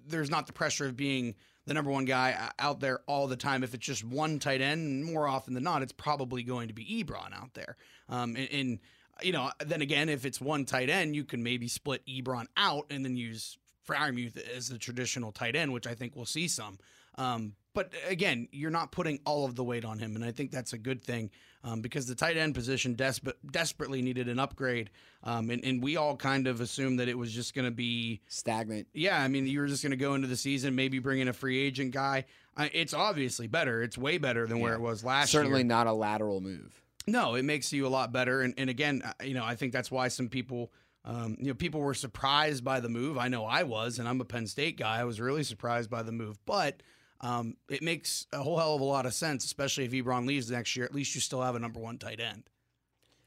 there's 0.08 0.30
not 0.30 0.48
the 0.48 0.54
pressure 0.54 0.86
of 0.86 0.96
being 0.98 1.36
the 1.66 1.74
number 1.74 1.92
one 1.92 2.06
guy 2.06 2.50
out 2.58 2.80
there 2.80 3.00
all 3.06 3.28
the 3.28 3.36
time. 3.38 3.64
If 3.64 3.74
it's 3.74 3.86
just 3.86 4.04
one 4.04 4.40
tight 4.40 4.60
end, 4.60 5.06
more 5.06 5.28
often 5.28 5.54
than 5.54 5.64
not, 5.64 5.82
it's 5.82 5.92
probably 5.94 6.42
going 6.44 6.68
to 6.70 6.74
be 6.74 7.04
Ebron 7.04 7.32
out 7.34 7.54
there. 7.54 7.78
Um, 8.10 8.36
and, 8.36 8.50
and 8.52 8.80
you 9.22 9.32
know, 9.32 9.52
then 9.64 9.82
again, 9.82 10.10
if 10.10 10.26
it's 10.26 10.42
one 10.42 10.66
tight 10.66 10.90
end, 10.90 11.16
you 11.16 11.24
can 11.26 11.44
maybe 11.44 11.68
split 11.68 12.02
Ebron 12.08 12.46
out 12.58 12.86
and 12.90 13.06
then 13.06 13.16
use 13.18 13.58
Freiermuth 13.90 14.38
as 14.56 14.70
the 14.70 14.78
traditional 14.78 15.32
tight 15.32 15.56
end, 15.56 15.74
which 15.74 15.88
I 15.88 15.94
think 15.94 16.16
we'll 16.16 16.26
see 16.26 16.48
some. 16.48 16.78
Um, 17.16 17.54
but 17.74 17.92
again, 18.08 18.48
you're 18.52 18.72
not 18.72 18.92
putting 18.92 19.20
all 19.26 19.46
of 19.46 19.56
the 19.56 19.64
weight 19.64 19.86
on 19.86 20.00
him, 20.00 20.16
and 20.16 20.24
I 20.24 20.32
think 20.32 20.52
that's 20.52 20.74
a 20.74 20.78
good 20.78 21.04
thing 21.04 21.32
um, 21.64 21.82
because 21.82 22.06
the 22.08 22.16
tight 22.16 22.38
end 22.38 22.56
position 22.56 22.96
despe- 22.96 23.34
desperately 23.52 24.02
needed 24.02 24.28
an 24.30 24.40
upgrade, 24.40 24.90
um, 25.24 25.50
and, 25.50 25.64
and 25.64 25.84
we 25.84 25.98
all 25.98 26.16
kind 26.16 26.48
of 26.48 26.62
assumed 26.62 27.00
that 27.00 27.10
it 27.10 27.18
was 27.18 27.32
just 27.32 27.54
going 27.54 27.66
to 27.66 27.72
be 27.72 28.22
Stagnant. 28.28 28.88
yeah, 28.94 29.22
I 29.22 29.28
mean, 29.28 29.48
you 29.48 29.60
were 29.60 29.68
just 29.68 29.84
going 29.84 29.92
to 29.92 29.98
go 29.98 30.14
into 30.14 30.28
the 30.28 30.38
season, 30.38 30.76
maybe 30.76 31.00
bring 31.00 31.20
in 31.20 31.28
a 31.28 31.34
free 31.34 31.60
agent 31.60 31.92
guy. 31.92 32.26
Uh, 32.56 32.70
it's 32.74 32.94
obviously 32.94 33.48
better. 33.48 33.84
It's 33.84 33.98
way 33.98 34.18
better 34.18 34.48
than 34.48 34.60
where 34.60 34.74
it 34.74 34.82
was 34.82 35.04
last 35.04 35.32
Certainly 35.32 35.50
year. 35.50 35.56
Certainly 35.58 35.64
not 35.70 35.88
a 35.88 35.94
lateral 35.94 36.42
move. 36.42 36.82
No, 37.08 37.36
it 37.36 37.44
makes 37.44 37.72
you 37.74 37.88
a 37.88 37.90
lot 37.90 38.12
better. 38.12 38.42
And, 38.42 38.54
and 38.58 38.70
again, 38.70 39.02
you 39.24 39.34
know, 39.34 39.44
I 39.44 39.56
think 39.56 39.74
that's 39.74 39.90
why 39.90 40.10
some 40.10 40.28
people, 40.28 40.72
um, 41.06 41.38
you 41.40 41.48
know, 41.48 41.54
people 41.54 41.82
were 41.82 41.94
surprised 41.94 42.64
by 42.64 42.80
the 42.80 42.90
move. 42.90 43.18
I 43.18 43.28
know 43.30 43.46
I 43.46 43.64
was, 43.64 44.00
and 44.00 44.08
I'm 44.08 44.22
a 44.22 44.26
Penn 44.26 44.48
State 44.48 44.78
guy. 44.78 45.00
I 45.00 45.04
was 45.06 45.20
really 45.20 45.44
surprised 45.44 45.90
by 45.90 46.04
the 46.04 46.12
move, 46.12 46.38
but 46.46 46.84
um, 47.22 47.56
it 47.70 47.82
makes 47.82 48.28
a 48.32 48.42
whole 48.42 48.58
hell 48.58 48.76
of 48.76 48.82
a 48.82 48.86
lot 48.86 49.06
of 49.06 49.14
sense, 49.14 49.46
especially 49.46 49.86
if 49.86 49.92
Ebron 49.92 50.26
leaves 50.26 50.52
next 50.52 50.76
year. 50.76 50.86
At 50.86 50.94
least 50.94 51.16
you 51.16 51.22
still 51.22 51.42
have 51.42 51.56
a 51.56 51.60
number 51.60 51.80
one 51.80 51.98
tight 51.98 52.20
end. 52.20 52.44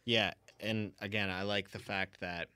Yeah, 0.05 0.33
and 0.61 0.93
again, 1.01 1.31
I 1.31 1.43
like 1.43 1.71
the 1.71 1.79
fact 1.79 2.21
that 2.21 2.49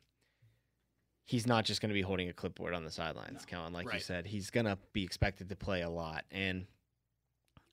he's 1.25 1.47
not 1.47 1.65
just 1.65 1.81
going 1.81 1.91
to 1.91 1.95
be 1.95 2.03
holding 2.03 2.29
a 2.29 2.33
clipboard 2.33 2.75
on 2.75 2.85
the 2.85 2.91
sidelines, 2.91 3.45
Kellen. 3.45 3.73
Like 3.73 3.93
you 3.93 4.01
said, 4.01 4.27
he's 4.27 4.51
going 4.51 4.67
to 4.67 4.79
be 4.93 5.03
expected 5.05 5.49
to 5.49 5.57
play 5.57 5.83
a 5.83 5.91
lot, 5.91 6.25
and 6.31 6.67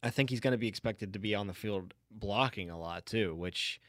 I 0.02 0.10
think 0.10 0.30
he's 0.30 0.40
going 0.40 0.52
to 0.52 0.58
be 0.58 0.68
expected 0.68 1.14
to 1.14 1.20
be 1.20 1.36
on 1.36 1.48
the 1.48 1.54
field 1.54 1.94
blocking 2.12 2.70
a 2.70 2.80
lot 2.80 3.06
too. 3.06 3.34
Which, 3.36 3.80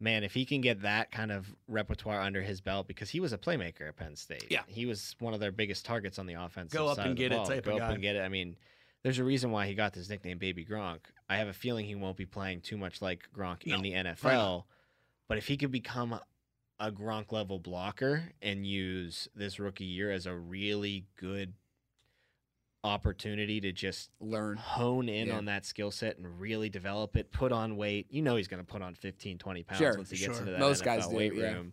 man, 0.00 0.24
if 0.24 0.34
he 0.34 0.44
can 0.44 0.60
get 0.60 0.82
that 0.82 1.10
kind 1.10 1.32
of 1.32 1.54
repertoire 1.68 2.20
under 2.20 2.42
his 2.42 2.60
belt, 2.60 2.86
because 2.88 3.10
he 3.10 3.20
was 3.20 3.32
a 3.32 3.38
playmaker 3.38 3.88
at 3.88 3.96
Penn 3.96 4.16
State. 4.16 4.46
Yeah. 4.50 4.62
he 4.66 4.86
was 4.86 5.14
one 5.18 5.34
of 5.34 5.40
their 5.40 5.52
biggest 5.52 5.84
targets 5.84 6.18
on 6.18 6.26
the 6.26 6.34
offense. 6.34 6.72
Go 6.72 6.88
up 6.88 6.98
and 6.98 7.16
get 7.16 7.32
it 7.32 7.36
ball. 7.36 7.46
type 7.46 7.58
of 7.58 7.64
Go 7.64 7.72
up 7.76 7.80
guy. 7.80 7.92
and 7.92 8.02
get 8.02 8.16
it. 8.16 8.20
I 8.20 8.28
mean. 8.28 8.56
There's 9.02 9.18
a 9.18 9.24
reason 9.24 9.50
why 9.50 9.66
he 9.66 9.74
got 9.74 9.92
this 9.92 10.08
nickname, 10.08 10.38
Baby 10.38 10.64
Gronk. 10.64 11.00
I 11.28 11.36
have 11.36 11.48
a 11.48 11.52
feeling 11.52 11.84
he 11.84 11.94
won't 11.94 12.16
be 12.16 12.24
playing 12.24 12.62
too 12.62 12.78
much 12.78 13.02
like 13.02 13.28
Gronk 13.36 13.66
No, 13.66 13.74
in 13.76 13.82
the 13.82 13.92
NFL. 13.92 14.64
But 15.28 15.36
if 15.36 15.46
he 15.46 15.58
could 15.58 15.70
become 15.70 16.18
a 16.80 16.90
Gronk 16.90 17.30
level 17.30 17.58
blocker 17.58 18.30
and 18.40 18.66
use 18.66 19.28
this 19.34 19.60
rookie 19.60 19.84
year 19.84 20.10
as 20.10 20.24
a 20.24 20.34
really 20.34 21.04
good 21.18 21.52
opportunity 22.84 23.60
to 23.62 23.72
just 23.72 24.10
Learn. 24.20 24.56
hone 24.56 25.08
in 25.08 25.28
Yeah. 25.28 25.38
on 25.38 25.46
that 25.46 25.64
skill 25.64 25.90
set 25.90 26.18
and 26.18 26.38
really 26.38 26.68
develop 26.68 27.16
it, 27.16 27.32
put 27.32 27.50
on 27.50 27.76
weight. 27.76 28.06
You 28.10 28.22
know 28.22 28.36
he's 28.36 28.46
going 28.48 28.64
to 28.64 28.70
put 28.70 28.82
on 28.82 28.94
15, 28.94 29.38
20 29.38 29.62
pounds 29.64 29.78
Sure, 29.78 29.96
once 29.96 30.10
he 30.10 30.16
gets 30.18 30.34
sure. 30.34 30.40
into 30.40 30.52
that 30.52 30.60
Most 30.60 30.82
NFL 30.82 30.84
guys 30.84 31.08
do, 31.08 31.16
weight 31.16 31.34
yeah. 31.34 31.52
room. 31.54 31.72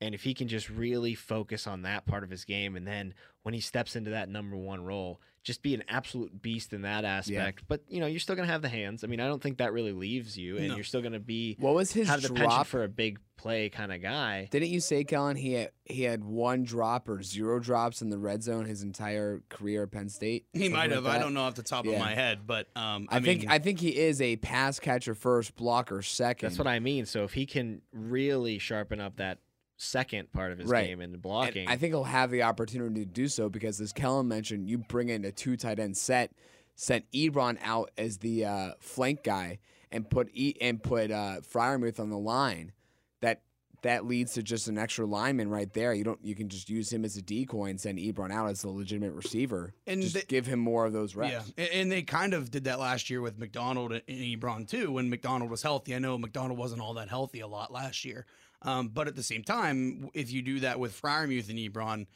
And 0.00 0.14
if 0.14 0.22
he 0.22 0.34
can 0.34 0.46
just 0.46 0.68
really 0.70 1.14
focus 1.16 1.66
on 1.66 1.82
that 1.82 2.06
part 2.06 2.22
of 2.22 2.30
his 2.30 2.44
game, 2.44 2.76
and 2.76 2.86
then 2.86 3.14
when 3.42 3.52
he 3.54 3.60
steps 3.60 3.96
into 3.96 4.10
that 4.10 4.28
number 4.28 4.56
one 4.56 4.84
role, 4.84 5.20
just 5.48 5.62
be 5.62 5.74
an 5.74 5.82
absolute 5.88 6.42
beast 6.42 6.74
in 6.74 6.82
that 6.82 7.04
aspect. 7.06 7.62
But 7.66 7.80
you 7.88 8.00
know, 8.00 8.06
you're 8.06 8.20
still 8.20 8.36
gonna 8.36 8.46
have 8.48 8.60
the 8.62 8.68
hands. 8.68 9.02
I 9.02 9.06
mean, 9.06 9.18
I 9.18 9.26
don't 9.26 9.42
think 9.42 9.56
that 9.58 9.72
really 9.72 9.92
leaves 9.92 10.36
you, 10.36 10.58
and 10.58 10.68
No. 10.68 10.74
you're 10.74 10.84
still 10.84 11.00
gonna 11.00 11.18
be 11.18 11.56
What 11.58 11.74
was 11.74 11.90
his 11.90 12.06
have 12.06 12.20
the 12.20 12.28
penchant 12.28 12.48
drop? 12.50 12.66
for 12.66 12.84
a 12.84 12.88
big 12.88 13.18
play 13.38 13.70
kind 13.70 13.90
of 13.92 14.02
guy. 14.02 14.48
Didn't 14.50 14.68
you 14.68 14.80
say, 14.80 15.04
Kellen, 15.04 15.36
he 15.36 15.52
had, 15.54 15.70
he 15.84 16.02
had 16.02 16.22
one 16.24 16.64
drop 16.64 17.08
or 17.08 17.22
zero 17.22 17.60
drops 17.60 18.02
in 18.02 18.10
the 18.10 18.18
red 18.18 18.42
zone 18.42 18.64
his 18.66 18.82
entire 18.82 19.42
career 19.48 19.84
at 19.84 19.92
Penn 19.92 20.08
State? 20.10 20.44
He 20.52 20.58
Something 20.58 20.72
might 20.72 20.80
like 20.90 20.90
have. 20.96 21.06
I 21.06 21.18
don't 21.18 21.32
know 21.34 21.42
off 21.42 21.54
the 21.54 21.62
top 21.62 21.86
Yeah. 21.86 21.92
of 21.92 21.98
my 22.00 22.14
head, 22.14 22.40
but 22.46 22.66
um, 22.76 23.08
I, 23.10 23.16
I, 23.16 23.20
think 23.20 23.40
mean, 23.42 23.48
I 23.50 23.58
think 23.60 23.78
he 23.80 23.96
is 23.96 24.20
a 24.20 24.36
pass 24.36 24.78
catcher 24.80 25.14
first, 25.14 25.54
blocker 25.56 26.02
second. 26.02 26.48
That's 26.50 26.58
what 26.58 26.66
I 26.66 26.78
mean. 26.80 27.06
So 27.06 27.22
if 27.24 27.32
he 27.32 27.46
can 27.46 27.80
really 27.92 28.58
sharpen 28.58 29.00
up 29.00 29.16
that 29.16 29.38
second 29.78 30.30
part 30.32 30.52
of 30.52 30.58
his 30.58 30.68
Right. 30.68 30.86
game 30.88 31.00
and 31.00 31.14
And 31.14 31.22
blocking, 31.22 31.66
I 31.68 31.76
think 31.76 31.92
he'll 31.94 32.04
have 32.04 32.30
the 32.30 32.42
opportunity 32.42 33.00
to 33.00 33.10
do 33.10 33.28
so 33.28 33.48
because, 33.48 33.80
as 33.80 33.92
Kellen 33.92 34.28
mentioned, 34.28 34.68
you 34.68 34.78
bring 34.78 35.08
in 35.08 35.24
a 35.24 35.32
two 35.32 35.56
tight 35.56 35.78
end 35.78 35.96
set, 35.96 36.32
sent 36.74 37.10
Ebron 37.12 37.56
out 37.62 37.90
as 37.96 38.18
the 38.18 38.44
uh, 38.44 38.72
flank 38.80 39.22
guy, 39.24 39.58
and 39.90 40.08
put 40.10 40.28
e- 40.34 40.56
and 40.60 40.82
put 40.82 41.10
uh, 41.10 41.40
Freiermuth 41.40 41.98
on 41.98 42.10
the 42.10 42.18
line. 42.18 42.72
That 43.20 43.40
that 43.82 44.06
leads 44.06 44.32
to 44.34 44.42
just 44.42 44.68
an 44.68 44.78
extra 44.78 45.06
lineman 45.06 45.48
right 45.48 45.72
there. 45.72 45.92
You 45.92 46.04
don't 46.04 46.18
you 46.22 46.34
can 46.34 46.48
just 46.48 46.68
use 46.68 46.92
him 46.92 47.04
as 47.04 47.16
a 47.16 47.22
decoy 47.22 47.66
and 47.66 47.80
send 47.80 47.98
Ebron 47.98 48.32
out 48.32 48.48
as 48.48 48.62
the 48.62 48.68
legitimate 48.68 49.12
receiver. 49.12 49.74
And 49.86 50.02
just 50.02 50.14
they- 50.14 50.22
give 50.22 50.46
him 50.46 50.58
more 50.58 50.84
of 50.84 50.92
those 50.92 51.14
reps. 51.14 51.52
Yeah, 51.56 51.64
and, 51.64 51.92
they 51.92 52.02
kind 52.02 52.34
of 52.34 52.50
did 52.50 52.64
that 52.64 52.78
last 52.78 53.08
year 53.08 53.20
with 53.20 53.38
McDonald 53.38 53.92
and 53.92 54.02
Ebron 54.08 54.68
too. 54.68 54.92
When 54.92 55.08
McDonald 55.08 55.50
was 55.50 55.62
healthy, 55.62 55.94
I 55.94 55.98
know 55.98 56.18
McDonald 56.18 56.58
wasn't 56.58 56.82
all 56.82 56.94
that 56.94 57.08
healthy 57.08 57.40
a 57.40 57.46
lot 57.46 57.72
last 57.72 58.04
year. 58.04 58.26
Um, 58.62 58.88
but 58.88 59.06
at 59.06 59.16
the 59.16 59.22
same 59.22 59.44
time, 59.44 60.10
if 60.14 60.32
you 60.32 60.42
do 60.42 60.60
that 60.60 60.80
with 60.80 61.00
Freiermuth 61.00 61.48
and 61.48 61.58
Ebron, 61.58 62.06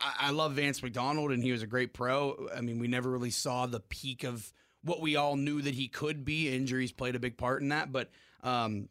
I, 0.00 0.14
I 0.20 0.30
love 0.30 0.54
Vance 0.54 0.82
McDonald 0.82 1.30
and 1.30 1.42
he 1.42 1.52
was 1.52 1.62
a 1.62 1.66
great 1.66 1.94
pro. 1.94 2.48
I 2.54 2.60
mean, 2.60 2.78
we 2.78 2.88
never 2.88 3.10
really 3.10 3.30
saw 3.30 3.66
the 3.66 3.80
peak 3.80 4.24
of 4.24 4.52
what 4.82 5.00
we 5.00 5.16
all 5.16 5.36
knew 5.36 5.62
that 5.62 5.74
he 5.74 5.88
could 5.88 6.24
be. 6.24 6.54
Injuries 6.54 6.92
played 6.92 7.14
a 7.14 7.20
big 7.20 7.36
part 7.36 7.62
in 7.62 7.68
that, 7.68 7.92
but 7.92 8.10
um, 8.42 8.88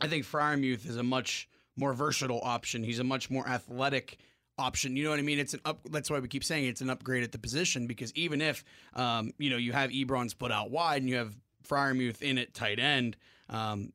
I 0.00 0.08
think 0.08 0.24
Freiermuth 0.24 0.86
is 0.86 0.96
a 0.96 1.02
much 1.02 1.48
more 1.76 1.92
versatile 1.92 2.40
option. 2.42 2.82
He's 2.82 2.98
a 2.98 3.04
much 3.04 3.30
more 3.30 3.48
athletic 3.48 4.18
option. 4.58 4.96
You 4.96 5.04
know 5.04 5.10
what 5.10 5.18
I 5.18 5.22
mean? 5.22 5.38
It's 5.38 5.54
an 5.54 5.60
up. 5.64 5.80
That's 5.90 6.10
why 6.10 6.18
we 6.18 6.28
keep 6.28 6.44
saying 6.44 6.64
it's 6.66 6.80
an 6.80 6.90
upgrade 6.90 7.22
at 7.22 7.32
the 7.32 7.38
position 7.38 7.86
because 7.86 8.12
even 8.14 8.40
if 8.40 8.64
um, 8.94 9.32
you 9.38 9.50
know 9.50 9.56
you 9.56 9.72
have 9.72 9.90
Ebron 9.90 10.30
split 10.30 10.52
out 10.52 10.70
wide 10.70 11.02
and 11.02 11.10
you 11.10 11.16
have 11.16 11.34
Freiermuth 11.66 12.22
in 12.22 12.38
at 12.38 12.54
tight 12.54 12.78
end, 12.78 13.16
um, 13.48 13.92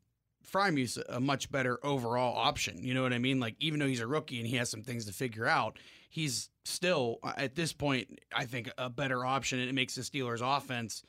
Freiermuth's 0.50 0.98
a 1.10 1.20
much 1.20 1.51
better 1.51 1.79
overall 1.84 2.36
option. 2.38 2.84
You 2.84 2.93
know 2.93 3.03
what 3.03 3.13
I 3.13 3.20
mean? 3.20 3.39
Like 3.39 3.55
even 3.60 3.79
though 3.79 3.88
he's 3.88 4.01
a 4.01 4.08
rookie 4.08 4.39
and 4.39 4.48
he 4.48 4.58
has 4.58 4.70
some 4.70 4.84
things 4.84 5.05
to 5.05 5.13
figure 5.13 5.48
out, 5.48 5.77
he's 6.10 6.50
still 6.65 7.20
uh, 7.24 7.34
at 7.38 7.55
this 7.55 7.74
point 7.74 8.20
I 8.36 8.46
think 8.46 8.72
a 8.77 8.89
better 8.89 9.25
option 9.25 9.60
and 9.60 9.70
it 9.70 9.74
makes 9.74 9.96
the 9.96 10.01
Steelers 10.01 10.41
offense 10.41 11.03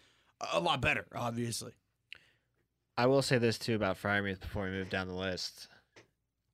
a 0.53 0.61
lot 0.61 0.81
better. 0.81 1.07
Obviously. 1.15 1.73
I 2.97 3.07
will 3.07 3.23
say 3.23 3.39
this 3.39 3.59
too 3.59 3.75
about 3.75 4.01
Freiermuth 4.01 4.41
before 4.41 4.65
we 4.65 4.71
move 4.71 4.91
down 4.91 5.09
the 5.09 5.15
list. 5.15 5.69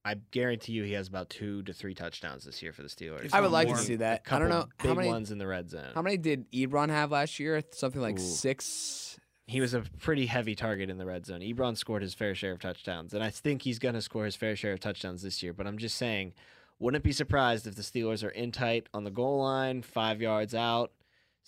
I 0.04 0.14
guarantee 0.30 0.72
you 0.72 0.84
he 0.84 0.92
has 0.92 1.08
about 1.08 1.28
two 1.28 1.62
to 1.64 1.72
three 1.72 1.92
touchdowns 1.94 2.44
this 2.44 2.62
year 2.62 2.72
for 2.72 2.82
the 2.82 2.88
Steelers. 2.88 3.30
I 3.32 3.40
would 3.40 3.50
like 3.50 3.68
to 3.68 3.76
see 3.76 3.96
that. 3.96 4.22
I 4.24 4.28
Couple 4.28 4.48
don't 4.48 4.58
know 4.58 4.66
big 4.78 4.88
how 4.88 4.94
many 4.94 5.08
ones 5.08 5.30
in 5.30 5.38
the 5.38 5.46
red 5.46 5.68
zone. 5.68 5.90
how 5.94 6.02
many 6.02 6.16
did 6.16 6.50
Ebron 6.52 6.88
have 6.88 7.10
last 7.10 7.38
year? 7.38 7.62
Something 7.72 8.00
like 8.00 8.18
Ooh. 8.18 8.22
six. 8.22 9.18
he 9.46 9.60
was 9.60 9.74
a 9.74 9.82
pretty 10.00 10.26
heavy 10.26 10.54
target 10.54 10.88
in 10.88 10.96
the 10.98 11.04
red 11.04 11.26
zone. 11.26 11.40
Ebron 11.40 11.76
scored 11.76 12.02
his 12.02 12.14
fair 12.14 12.34
share 12.34 12.52
of 12.52 12.60
touchdowns, 12.60 13.12
and 13.12 13.22
I 13.22 13.28
think 13.30 13.62
he's 13.62 13.78
going 13.78 13.96
to 13.96 14.02
score 14.02 14.24
his 14.24 14.36
fair 14.36 14.56
share 14.56 14.72
of 14.72 14.80
touchdowns 14.80 15.20
this 15.22 15.42
year. 15.42 15.52
But 15.52 15.66
I'm 15.66 15.76
just 15.78 15.96
saying, 15.96 16.32
wouldn't 16.78 17.04
be 17.04 17.12
surprised 17.12 17.66
if 17.66 17.74
the 17.74 17.82
Steelers 17.82 18.24
are 18.24 18.30
in 18.30 18.52
tight 18.52 18.88
on 18.94 19.04
the 19.04 19.10
goal 19.10 19.42
line, 19.42 19.82
five 19.82 20.22
yards 20.22 20.54
out, 20.54 20.92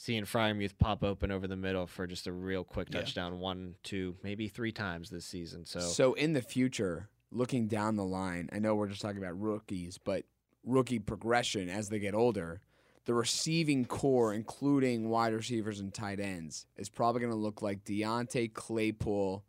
seeing 0.00 0.24
Freiermuth 0.24 0.78
pop 0.78 1.04
open 1.04 1.30
over 1.30 1.46
the 1.46 1.56
middle 1.56 1.86
for 1.86 2.06
just 2.06 2.26
a 2.26 2.32
real 2.32 2.64
quick 2.64 2.88
Yeah. 2.90 3.00
touchdown, 3.00 3.38
one, 3.38 3.74
two, 3.82 4.16
maybe 4.22 4.48
three 4.48 4.72
times 4.72 5.10
this 5.10 5.26
season. 5.26 5.66
So, 5.66 5.80
So 5.80 6.14
in 6.14 6.32
the 6.32 6.40
future, 6.40 7.10
looking 7.30 7.68
down 7.68 7.96
the 7.96 8.04
line, 8.04 8.48
I 8.50 8.60
know 8.60 8.74
we're 8.74 8.88
just 8.88 9.02
talking 9.02 9.18
about 9.22 9.38
rookies, 9.38 9.98
but 9.98 10.24
rookie 10.64 11.00
progression 11.00 11.68
as 11.68 11.90
they 11.90 11.98
get 11.98 12.14
older, 12.14 12.62
the 13.04 13.12
receiving 13.12 13.84
corps, 13.84 14.32
including 14.32 15.10
wide 15.10 15.34
receivers 15.34 15.80
and 15.80 15.92
tight 15.92 16.18
ends, 16.18 16.64
is 16.78 16.88
probably 16.88 17.20
going 17.20 17.32
to 17.32 17.38
look 17.38 17.60
like 17.60 17.84
Diontae 17.84 18.54
Claypool, 18.54 19.44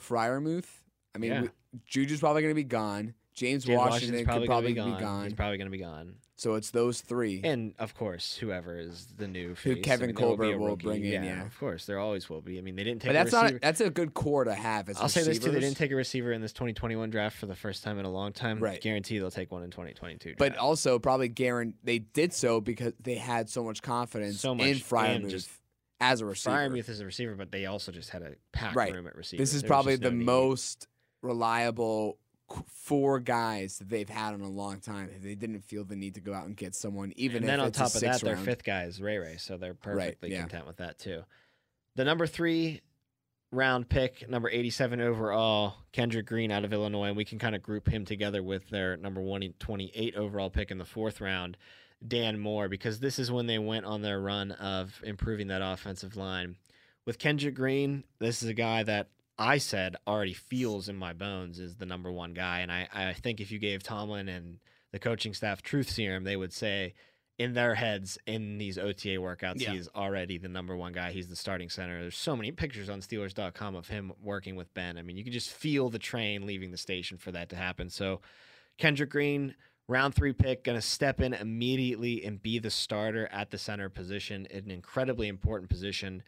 Freiermuth. 0.00 0.84
I 1.16 1.18
mean, 1.18 1.32
Yeah. 1.32 1.40
we, 1.42 1.48
Juju's 1.88 2.20
probably 2.20 2.42
going 2.42 2.52
to 2.52 2.54
be 2.54 2.62
gone. 2.62 3.14
James, 3.34 3.64
James 3.64 3.76
Washington 3.78 3.90
Washington's 4.16 4.18
could 4.20 4.26
probably, 4.26 4.46
probably 4.46 4.72
gonna 4.74 4.90
be 4.90 4.96
be 4.96 5.00
gone. 5.02 5.14
gone. 5.18 5.24
He's 5.24 5.34
probably 5.34 5.56
going 5.58 5.66
to 5.66 5.70
be 5.70 5.78
gone. 5.82 6.14
So 6.36 6.54
it's 6.54 6.70
those 6.70 7.02
three. 7.02 7.42
And 7.44 7.74
of 7.78 7.94
course, 7.94 8.36
whoever 8.36 8.78
is 8.78 9.06
the 9.18 9.28
new 9.28 9.54
face. 9.54 9.76
Who. 9.76 9.82
Kevin 9.82 10.04
I 10.04 10.06
mean, 10.08 10.14
will 10.16 10.36
Colbert 10.36 10.58
will 10.58 10.76
bring 10.76 11.04
in, 11.04 11.22
yeah. 11.22 11.44
of 11.44 11.58
course, 11.58 11.84
there 11.84 11.98
always 11.98 12.30
will 12.30 12.40
be. 12.40 12.56
I 12.58 12.62
mean, 12.62 12.76
they 12.76 12.84
didn't 12.84 13.02
take. 13.02 13.10
but 13.10 13.16
a 13.16 13.18
that's 13.18 13.32
not 13.32 13.60
that's 13.60 13.80
a 13.82 13.90
good 13.90 14.14
core 14.14 14.44
to 14.44 14.54
have 14.54 14.88
as 14.88 14.96
I'll 14.98 15.08
say 15.10 15.22
this 15.22 15.38
too: 15.38 15.50
they 15.50 15.60
didn't 15.60 15.76
take 15.76 15.90
a 15.90 15.96
receiver 15.96 16.32
in 16.32 16.40
this 16.40 16.52
2021 16.54 17.10
draft 17.10 17.36
for 17.36 17.44
the 17.46 17.54
first 17.54 17.84
time 17.84 17.98
in 17.98 18.06
a 18.06 18.10
long 18.10 18.32
time. 18.32 18.58
Right. 18.58 18.80
Guarantee 18.80 19.18
they'll 19.18 19.30
take 19.30 19.52
one 19.52 19.62
in 19.62 19.70
2022. 19.70 20.36
But 20.38 20.56
also 20.56 20.98
probably 20.98 21.28
guarantee 21.28 21.76
they 21.84 21.98
did 21.98 22.32
so 22.32 22.60
because 22.60 22.94
they 23.00 23.16
had 23.16 23.50
so 23.50 23.62
much 23.62 23.82
confidence 23.82 24.40
So 24.40 24.54
much- 24.54 24.66
in 24.66 24.76
Freiermuth 24.78 25.46
as 26.00 26.22
a 26.22 26.24
receiver. 26.24 26.56
Freiermuth 26.56 26.88
is 26.88 27.00
a 27.00 27.04
receiver, 27.04 27.34
but 27.34 27.52
they 27.52 27.66
also 27.66 27.92
just 27.92 28.08
had 28.08 28.22
a 28.22 28.32
packed 28.52 28.74
Right. 28.76 28.94
room 28.94 29.06
at 29.06 29.14
receiver. 29.14 29.42
This 29.42 29.52
is 29.52 29.60
There 29.60 29.68
probably 29.68 29.98
no 29.98 30.08
the 30.08 30.14
need. 30.16 30.24
most 30.24 30.88
reliable 31.22 32.18
four 32.66 33.20
guys 33.20 33.78
that 33.78 33.88
they've 33.88 34.08
had 34.08 34.34
in 34.34 34.40
a 34.40 34.48
long 34.48 34.80
time. 34.80 35.10
They 35.22 35.34
didn't 35.34 35.62
feel 35.62 35.84
the 35.84 35.96
need 35.96 36.14
to 36.14 36.20
go 36.20 36.32
out 36.32 36.46
and 36.46 36.56
get 36.56 36.74
someone, 36.74 37.12
even 37.16 37.42
and 37.42 37.48
then 37.48 37.60
on 37.60 37.72
top 37.72 37.94
of 37.94 38.00
that, 38.00 38.16
six 38.16 38.20
their 38.22 38.36
fifth 38.36 38.64
guy 38.64 38.84
is 38.84 39.00
Ray 39.00 39.18
Ray, 39.18 39.36
so 39.38 39.56
they're 39.56 39.74
perfectly 39.74 40.32
yeah. 40.32 40.40
content 40.40 40.66
with 40.66 40.78
that 40.78 40.98
too. 40.98 41.22
The 41.96 42.04
number 42.04 42.26
three 42.26 42.80
round 43.52 43.88
pick, 43.88 44.28
number 44.28 44.48
87 44.48 45.00
overall, 45.00 45.74
Kendrick 45.92 46.26
Green 46.26 46.50
out 46.50 46.64
of 46.64 46.72
Illinois, 46.72 47.08
and 47.08 47.16
we 47.16 47.24
can 47.24 47.38
kind 47.38 47.54
of 47.54 47.62
group 47.62 47.88
him 47.88 48.04
together 48.04 48.42
with 48.42 48.68
their 48.70 48.96
number 48.96 49.20
128 49.20 50.14
overall 50.16 50.50
pick 50.50 50.70
in 50.70 50.78
the 50.78 50.84
fourth 50.84 51.20
round, 51.20 51.56
Dan 52.06 52.38
Moore, 52.38 52.68
because 52.68 53.00
this 53.00 53.18
is 53.18 53.30
when 53.30 53.46
they 53.46 53.58
went 53.58 53.86
on 53.86 54.02
their 54.02 54.20
run 54.20 54.52
of 54.52 55.00
improving 55.04 55.48
that 55.48 55.62
offensive 55.62 56.16
line. 56.16 56.56
With 57.06 57.18
Kendrick 57.18 57.54
Green, 57.54 58.04
this 58.18 58.42
is 58.42 58.48
a 58.48 58.54
guy 58.54 58.82
that 58.84 59.08
I 59.40 59.56
said 59.58 59.96
already 60.06 60.34
feels 60.34 60.88
in 60.88 60.96
my 60.96 61.14
bones 61.14 61.58
is 61.58 61.76
the 61.76 61.86
number 61.86 62.12
one 62.12 62.34
guy. 62.34 62.60
And 62.60 62.70
I, 62.70 62.86
I 62.92 63.12
think 63.14 63.40
if 63.40 63.50
you 63.50 63.58
gave 63.58 63.82
Tomlin 63.82 64.28
and 64.28 64.58
the 64.92 64.98
coaching 64.98 65.32
staff 65.32 65.62
truth 65.62 65.88
serum, 65.90 66.24
they 66.24 66.36
would 66.36 66.52
say 66.52 66.94
in 67.38 67.54
their 67.54 67.74
heads 67.74 68.18
in 68.26 68.58
these 68.58 68.76
OTA 68.76 69.16
workouts, 69.16 69.60
Yeah. 69.62 69.70
he 69.70 69.78
is 69.78 69.88
already 69.94 70.36
the 70.36 70.48
number 70.48 70.76
one 70.76 70.92
guy. 70.92 71.10
He's 71.10 71.28
the 71.28 71.36
starting 71.36 71.70
center. 71.70 72.02
There's 72.02 72.18
so 72.18 72.36
many 72.36 72.52
pictures 72.52 72.90
on 72.90 73.00
Steelers.com 73.00 73.74
of 73.76 73.88
him 73.88 74.12
working 74.22 74.56
with 74.56 74.72
Ben. 74.74 74.98
I 74.98 75.02
mean, 75.02 75.16
you 75.16 75.24
can 75.24 75.32
just 75.32 75.50
feel 75.50 75.88
the 75.88 75.98
train 75.98 76.46
leaving 76.46 76.70
the 76.70 76.76
station 76.76 77.16
for 77.16 77.32
that 77.32 77.48
to 77.48 77.56
happen. 77.56 77.88
So 77.88 78.20
Kendrick 78.76 79.08
Green, 79.08 79.54
round 79.88 80.14
three 80.14 80.34
pick, 80.34 80.64
going 80.64 80.76
to 80.76 80.82
step 80.82 81.18
in 81.22 81.32
immediately 81.32 82.26
and 82.26 82.42
be 82.42 82.58
the 82.58 82.70
starter 82.70 83.26
at 83.32 83.50
the 83.50 83.58
center 83.58 83.88
position, 83.88 84.46
an 84.52 84.70
incredibly 84.70 85.28
important 85.28 85.70
position. 85.70 86.22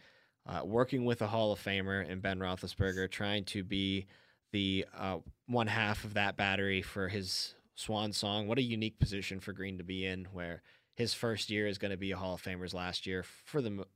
Uh, 0.44 0.60
working 0.64 1.04
with 1.04 1.22
a 1.22 1.26
Hall 1.28 1.52
of 1.52 1.62
Famer 1.62 2.08
and 2.10 2.20
Ben 2.20 2.40
Roethlisberger, 2.40 3.08
trying 3.10 3.44
to 3.44 3.62
be 3.62 4.06
the 4.52 4.84
uh, 4.96 5.18
one 5.46 5.68
half 5.68 6.04
of 6.04 6.14
that 6.14 6.36
battery 6.36 6.82
for 6.82 7.08
his 7.08 7.54
swan 7.76 8.12
song. 8.12 8.48
What 8.48 8.58
a 8.58 8.62
unique 8.62 8.98
position 8.98 9.38
for 9.38 9.52
Green 9.52 9.78
to 9.78 9.84
be 9.84 10.04
in, 10.04 10.26
where 10.32 10.62
his 10.96 11.14
first 11.14 11.50
year 11.50 11.66
is 11.66 11.78
going 11.78 11.92
to 11.92 11.96
be 11.96 12.10
a 12.10 12.16
Hall 12.16 12.34
of 12.34 12.42
Famer's 12.42 12.74
last 12.74 13.06
year 13.06 13.22
for 13.22 13.62
the 13.62 13.86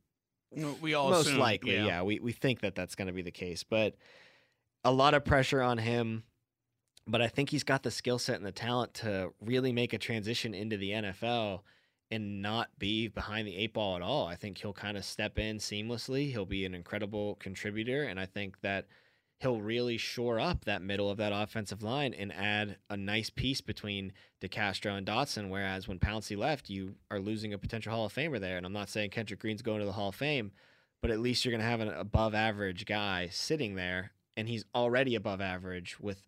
We 0.81 0.93
all 0.93 1.09
most 1.09 1.27
assume, 1.27 1.39
likely. 1.39 1.75
Yeah, 1.75 2.03
we 2.03 2.19
we 2.19 2.31
think 2.31 2.61
that 2.61 2.75
that's 2.75 2.95
going 2.95 3.07
to 3.07 3.13
be 3.13 3.21
the 3.21 3.31
case, 3.31 3.63
but 3.63 3.95
a 4.83 4.91
lot 4.91 5.13
of 5.13 5.25
pressure 5.25 5.61
on 5.61 5.77
him. 5.77 6.23
But 7.09 7.21
I 7.21 7.27
think 7.29 7.49
he's 7.49 7.63
got 7.63 7.83
the 7.83 7.91
skill 7.91 8.19
set 8.19 8.35
and 8.35 8.45
the 8.45 8.51
talent 8.51 8.93
to 8.95 9.31
really 9.41 9.71
make 9.71 9.93
a 9.93 9.97
transition 9.97 10.53
into 10.53 10.75
the 10.75 10.91
NFL 10.91 11.61
and 12.09 12.41
not 12.41 12.69
be 12.79 13.07
behind 13.07 13.47
the 13.47 13.57
eight 13.57 13.73
ball 13.73 13.95
at 13.95 14.01
all. 14.01 14.27
I 14.27 14.35
think 14.35 14.57
he'll 14.57 14.73
kind 14.73 14.97
of 14.97 15.05
step 15.05 15.37
in 15.37 15.57
seamlessly. 15.57 16.31
He'll 16.31 16.45
be 16.45 16.65
an 16.65 16.73
incredible 16.73 17.35
contributor, 17.35 18.03
and 18.03 18.19
I 18.19 18.25
think 18.25 18.61
that 18.61 18.87
he'll 19.39 19.61
really 19.61 19.97
shore 19.97 20.39
up 20.39 20.65
that 20.65 20.81
middle 20.81 21.11
of 21.11 21.17
that 21.17 21.33
offensive 21.33 21.83
line 21.83 22.13
and 22.13 22.33
add 22.33 22.77
a 22.89 22.97
nice 22.97 23.29
piece 23.29 23.61
between 23.61 24.11
DeCastro 24.41 24.97
and 24.97 25.05
Dotson. 25.05 25.49
Whereas 25.49 25.87
when 25.87 25.99
Pouncey 25.99 26.37
left, 26.37 26.69
you 26.69 26.95
are 27.11 27.19
losing 27.19 27.53
a 27.53 27.57
potential 27.57 27.93
Hall 27.93 28.05
of 28.05 28.13
Famer 28.13 28.39
there. 28.39 28.57
And 28.57 28.65
I'm 28.65 28.73
not 28.73 28.89
saying 28.89 29.11
Kendrick 29.11 29.39
Green's 29.39 29.61
going 29.61 29.79
to 29.79 29.85
the 29.85 29.91
Hall 29.91 30.09
of 30.09 30.15
Fame, 30.15 30.51
but 31.01 31.11
at 31.11 31.19
least 31.19 31.45
you're 31.45 31.51
going 31.51 31.61
to 31.61 31.67
have 31.67 31.81
an 31.81 31.89
above 31.89 32.33
average 32.33 32.85
guy 32.85 33.27
sitting 33.31 33.75
there, 33.75 34.13
and 34.35 34.47
he's 34.47 34.65
already 34.73 35.13
above 35.13 35.41
average 35.41 35.99
with 35.99 36.23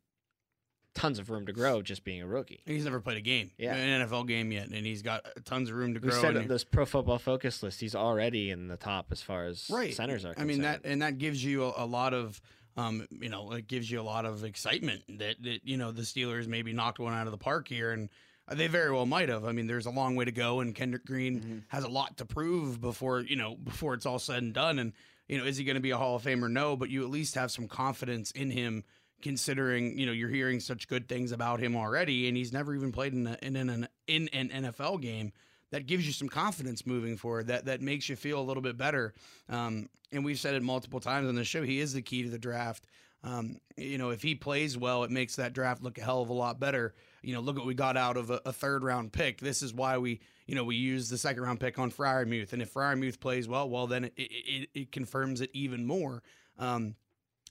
tons 1.00 1.18
of 1.18 1.30
room 1.30 1.46
to 1.46 1.54
grow 1.54 1.82
just 1.82 2.04
being 2.04 2.22
a 2.22 2.28
rookie. 2.28 2.60
He's 2.66 2.84
never 2.84 3.00
played 3.00 3.18
a 3.18 3.22
game, 3.22 3.52
Yeah. 3.58 3.74
an 3.74 4.02
NFL 4.08 4.28
game 4.28 4.52
yet, 4.52 4.68
and 4.68 4.86
he's 4.86 5.02
got 5.02 5.26
tons 5.46 5.70
of 5.70 5.76
room 5.76 5.94
to 5.94 6.00
We 6.00 6.10
grow. 6.10 6.22
said 6.22 6.36
and- 6.36 6.50
this 6.50 6.64
Pro 6.66 6.86
Football 6.86 7.20
Focus 7.20 7.64
list. 7.64 7.80
He's 7.80 7.96
already 7.96 8.52
in 8.52 8.68
the 8.68 8.76
top 8.78 9.08
as 9.12 9.22
far 9.22 9.46
as 9.46 9.70
right 9.70 9.94
centers 9.94 10.26
are 10.26 10.30
I 10.32 10.34
concerned. 10.34 10.48
mean 10.50 10.62
that, 10.64 10.82
and 10.84 11.02
that 11.02 11.18
gives 11.18 11.44
you 11.44 11.64
a, 11.64 11.84
a 11.84 11.86
lot 11.86 12.14
of, 12.14 12.42
um, 12.76 13.08
you 13.10 13.30
know, 13.30 13.52
it 13.54 13.68
gives 13.68 13.90
you 13.90 14.00
a 14.00 14.04
lot 14.04 14.26
of 14.26 14.44
excitement 14.44 15.04
that, 15.20 15.42
that 15.44 15.62
you 15.64 15.78
know 15.78 15.92
the 15.92 16.02
Steelers 16.04 16.48
maybe 16.48 16.74
knocked 16.74 17.00
one 17.00 17.14
out 17.14 17.28
of 17.28 17.32
the 17.32 17.38
park 17.38 17.68
here, 17.70 17.92
and 17.92 18.10
they 18.52 18.68
very 18.68 18.92
well 18.92 19.06
might 19.06 19.30
have. 19.30 19.46
I 19.46 19.52
mean, 19.54 19.68
there's 19.68 19.86
a 19.86 19.92
long 19.92 20.16
way 20.16 20.26
to 20.26 20.32
go, 20.32 20.60
and 20.60 20.76
Kendrick 20.76 21.06
Green 21.06 21.40
Mm-hmm. 21.40 21.58
has 21.70 21.84
a 21.86 21.90
lot 21.90 22.18
to 22.18 22.26
prove 22.26 22.82
before 22.82 23.22
you 23.22 23.36
know 23.38 23.56
before 23.56 23.94
it's 23.94 24.06
all 24.06 24.20
said 24.20 24.44
and 24.44 24.54
done. 24.54 24.80
And 24.80 24.92
you 25.30 25.38
know, 25.38 25.46
is 25.46 25.56
he 25.58 25.64
going 25.64 25.76
to 25.76 25.82
be 25.82 25.92
a 25.92 25.98
Hall 25.98 26.16
of 26.16 26.24
Famer? 26.24 26.50
No, 26.52 26.76
but 26.76 26.90
you 26.90 27.04
at 27.04 27.10
least 27.10 27.36
have 27.36 27.52
some 27.52 27.68
confidence 27.68 28.32
in 28.32 28.52
him. 28.52 28.84
Considering 29.22 29.98
you 29.98 30.06
know 30.06 30.12
you're 30.12 30.30
hearing 30.30 30.60
such 30.60 30.88
good 30.88 31.08
things 31.08 31.32
about 31.32 31.60
him 31.60 31.76
already, 31.76 32.28
and 32.28 32.38
he's 32.38 32.54
never 32.54 32.74
even 32.74 32.92
played 32.92 33.14
in, 33.14 33.28
a, 33.28 33.38
in 33.42 33.56
an 33.56 33.88
in 34.08 34.30
an 34.30 34.50
NFL 34.50 35.02
game, 35.02 35.34
that 35.72 35.86
gives 35.86 36.06
you 36.06 36.14
some 36.14 36.30
confidence 36.30 36.86
moving 36.86 37.18
forward. 37.18 37.48
That 37.48 37.66
that 37.66 37.82
makes 37.82 38.10
you 38.10 38.16
feel 38.16 38.40
a 38.40 38.44
little 38.44 38.64
bit 38.64 38.78
better. 38.78 39.14
Um, 39.50 39.90
and 40.12 40.26
we've 40.26 40.40
said 40.40 40.56
it 40.56 40.64
multiple 40.64 41.00
times 41.00 41.28
on 41.28 41.36
the 41.36 41.44
show. 41.44 41.64
He 41.64 41.80
is 41.80 41.94
the 41.94 42.02
key 42.02 42.24
to 42.24 42.30
the 42.30 42.40
draft. 42.40 42.86
Um, 43.24 43.58
you 43.76 43.98
know, 43.98 44.12
if 44.12 44.22
he 44.22 44.36
plays 44.36 44.78
well, 44.78 45.04
it 45.04 45.12
makes 45.12 45.36
that 45.36 45.54
draft 45.54 45.84
look 45.84 45.98
a 45.98 46.02
hell 46.02 46.22
of 46.22 46.30
a 46.30 46.34
lot 46.34 46.60
better. 46.60 46.94
You 47.22 47.34
know, 47.34 47.42
look 47.42 47.58
what 47.58 47.66
we 47.66 47.74
got 47.74 47.98
out 47.98 48.16
of 48.16 48.30
a, 48.30 48.42
a 48.46 48.54
third 48.54 48.84
round 48.84 49.12
pick. 49.12 49.40
This 49.42 49.62
is 49.62 49.74
why 49.74 49.98
we, 49.98 50.22
you 50.48 50.56
know, 50.56 50.64
we 50.64 50.78
use 50.78 51.10
the 51.10 51.18
second 51.18 51.44
round 51.44 51.60
pick 51.60 51.78
on 51.78 51.92
Freiermuth. 51.92 52.54
And 52.54 52.62
if 52.62 52.74
Freiermuth 52.74 53.20
plays 53.20 53.48
well, 53.48 53.70
well, 53.70 53.88
then 53.88 54.06
it, 54.06 54.14
it, 54.16 54.70
it, 54.74 54.92
confirms 54.92 55.42
it 55.42 55.50
even 55.54 55.86
more. 55.86 56.24
Um, 56.58 56.96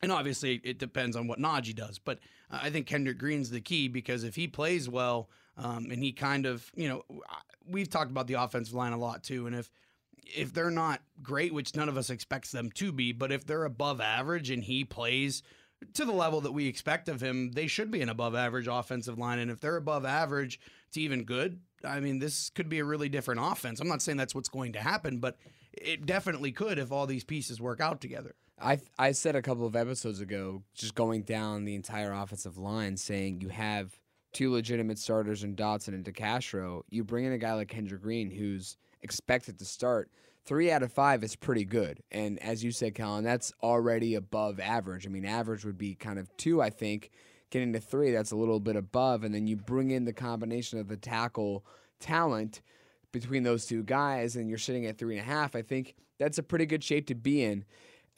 and 0.02 0.12
obviously, 0.12 0.60
it 0.64 0.78
depends 0.78 1.16
on 1.16 1.26
what 1.26 1.38
Najee 1.38 1.74
does. 1.74 1.98
But 1.98 2.18
I 2.50 2.70
think 2.70 2.86
Kendrick 2.86 3.18
Green's 3.18 3.50
the 3.50 3.60
key 3.60 3.88
because 3.88 4.24
if 4.24 4.36
he 4.36 4.46
plays 4.46 4.88
well 4.88 5.28
um, 5.56 5.90
and 5.90 6.02
he 6.02 6.12
kind 6.12 6.46
of, 6.46 6.70
you 6.74 6.88
know, 6.88 7.04
we've 7.68 7.90
talked 7.90 8.10
about 8.10 8.26
the 8.26 8.34
offensive 8.34 8.74
line 8.74 8.92
a 8.92 8.98
lot 8.98 9.22
too. 9.22 9.46
And 9.46 9.56
if 9.56 9.70
if 10.24 10.52
they're 10.52 10.70
not 10.70 11.00
great, 11.22 11.54
which 11.54 11.74
none 11.74 11.88
of 11.88 11.96
us 11.96 12.10
expects 12.10 12.52
them 12.52 12.70
to 12.72 12.92
be, 12.92 13.12
but 13.12 13.32
if 13.32 13.46
they're 13.46 13.64
above 13.64 14.00
average 14.00 14.50
and 14.50 14.62
he 14.62 14.84
plays 14.84 15.42
to 15.94 16.04
the 16.04 16.12
level 16.12 16.40
that 16.42 16.52
we 16.52 16.66
expect 16.66 17.08
of 17.08 17.20
him, 17.20 17.52
they 17.52 17.66
should 17.66 17.90
be 17.90 18.02
an 18.02 18.08
above 18.08 18.34
average 18.34 18.68
offensive 18.68 19.18
line. 19.18 19.38
And 19.38 19.50
if 19.50 19.60
they're 19.60 19.76
above 19.76 20.04
average 20.04 20.60
to 20.92 21.00
even 21.00 21.24
good, 21.24 21.60
I 21.84 22.00
mean, 22.00 22.18
this 22.18 22.50
could 22.50 22.68
be 22.68 22.80
a 22.80 22.84
really 22.84 23.08
different 23.08 23.40
offense. 23.42 23.80
I'm 23.80 23.88
not 23.88 24.02
saying 24.02 24.18
that's 24.18 24.34
what's 24.34 24.48
going 24.48 24.72
to 24.72 24.80
happen, 24.80 25.18
but 25.18 25.38
it 25.82 26.06
definitely 26.06 26.52
could 26.52 26.78
if 26.78 26.92
all 26.92 27.06
these 27.06 27.24
pieces 27.24 27.60
work 27.60 27.80
out 27.80 28.00
together. 28.00 28.34
I 28.60 28.80
I 28.98 29.12
said 29.12 29.36
a 29.36 29.42
couple 29.42 29.66
of 29.66 29.76
episodes 29.76 30.20
ago, 30.20 30.62
just 30.74 30.94
going 30.94 31.22
down 31.22 31.64
the 31.64 31.74
entire 31.74 32.12
offensive 32.12 32.58
line, 32.58 32.96
saying 32.96 33.40
you 33.40 33.48
have 33.48 33.98
two 34.32 34.52
legitimate 34.52 34.98
starters 34.98 35.44
in 35.44 35.56
Dotson 35.56 35.88
and 35.88 36.04
DeCastro. 36.04 36.82
You 36.90 37.04
bring 37.04 37.24
in 37.24 37.32
a 37.32 37.38
guy 37.38 37.54
like 37.54 37.72
Kendra 37.72 38.00
Green, 38.00 38.30
who's 38.30 38.76
expected 39.02 39.58
to 39.58 39.64
start. 39.64 40.10
Three 40.44 40.70
out 40.70 40.82
of 40.82 40.92
five 40.92 41.22
is 41.22 41.36
pretty 41.36 41.64
good, 41.64 42.02
and 42.10 42.42
as 42.42 42.64
you 42.64 42.72
said, 42.72 42.94
Kellen, 42.94 43.22
that's 43.22 43.52
already 43.62 44.14
above 44.14 44.58
average. 44.60 45.06
I 45.06 45.10
mean, 45.10 45.26
average 45.26 45.64
would 45.64 45.78
be 45.78 45.94
kind 45.94 46.18
of 46.18 46.34
two, 46.36 46.62
I 46.62 46.70
think. 46.70 47.10
Getting 47.50 47.72
to 47.74 47.80
three, 47.80 48.10
that's 48.10 48.30
a 48.30 48.36
little 48.36 48.60
bit 48.60 48.76
above, 48.76 49.24
and 49.24 49.34
then 49.34 49.46
you 49.46 49.56
bring 49.56 49.90
in 49.90 50.04
the 50.04 50.12
combination 50.12 50.78
of 50.78 50.88
the 50.88 50.96
tackle 50.96 51.64
talent 51.98 52.60
between 53.12 53.42
those 53.42 53.66
two 53.66 53.82
guys, 53.82 54.36
and 54.36 54.48
you're 54.48 54.58
sitting 54.58 54.86
at 54.86 54.98
three 54.98 55.18
and 55.18 55.26
a 55.26 55.30
half. 55.30 55.56
I 55.56 55.62
think 55.62 55.94
that's 56.18 56.38
a 56.38 56.42
pretty 56.42 56.66
good 56.66 56.84
shape 56.84 57.06
to 57.06 57.14
be 57.14 57.42
in 57.42 57.64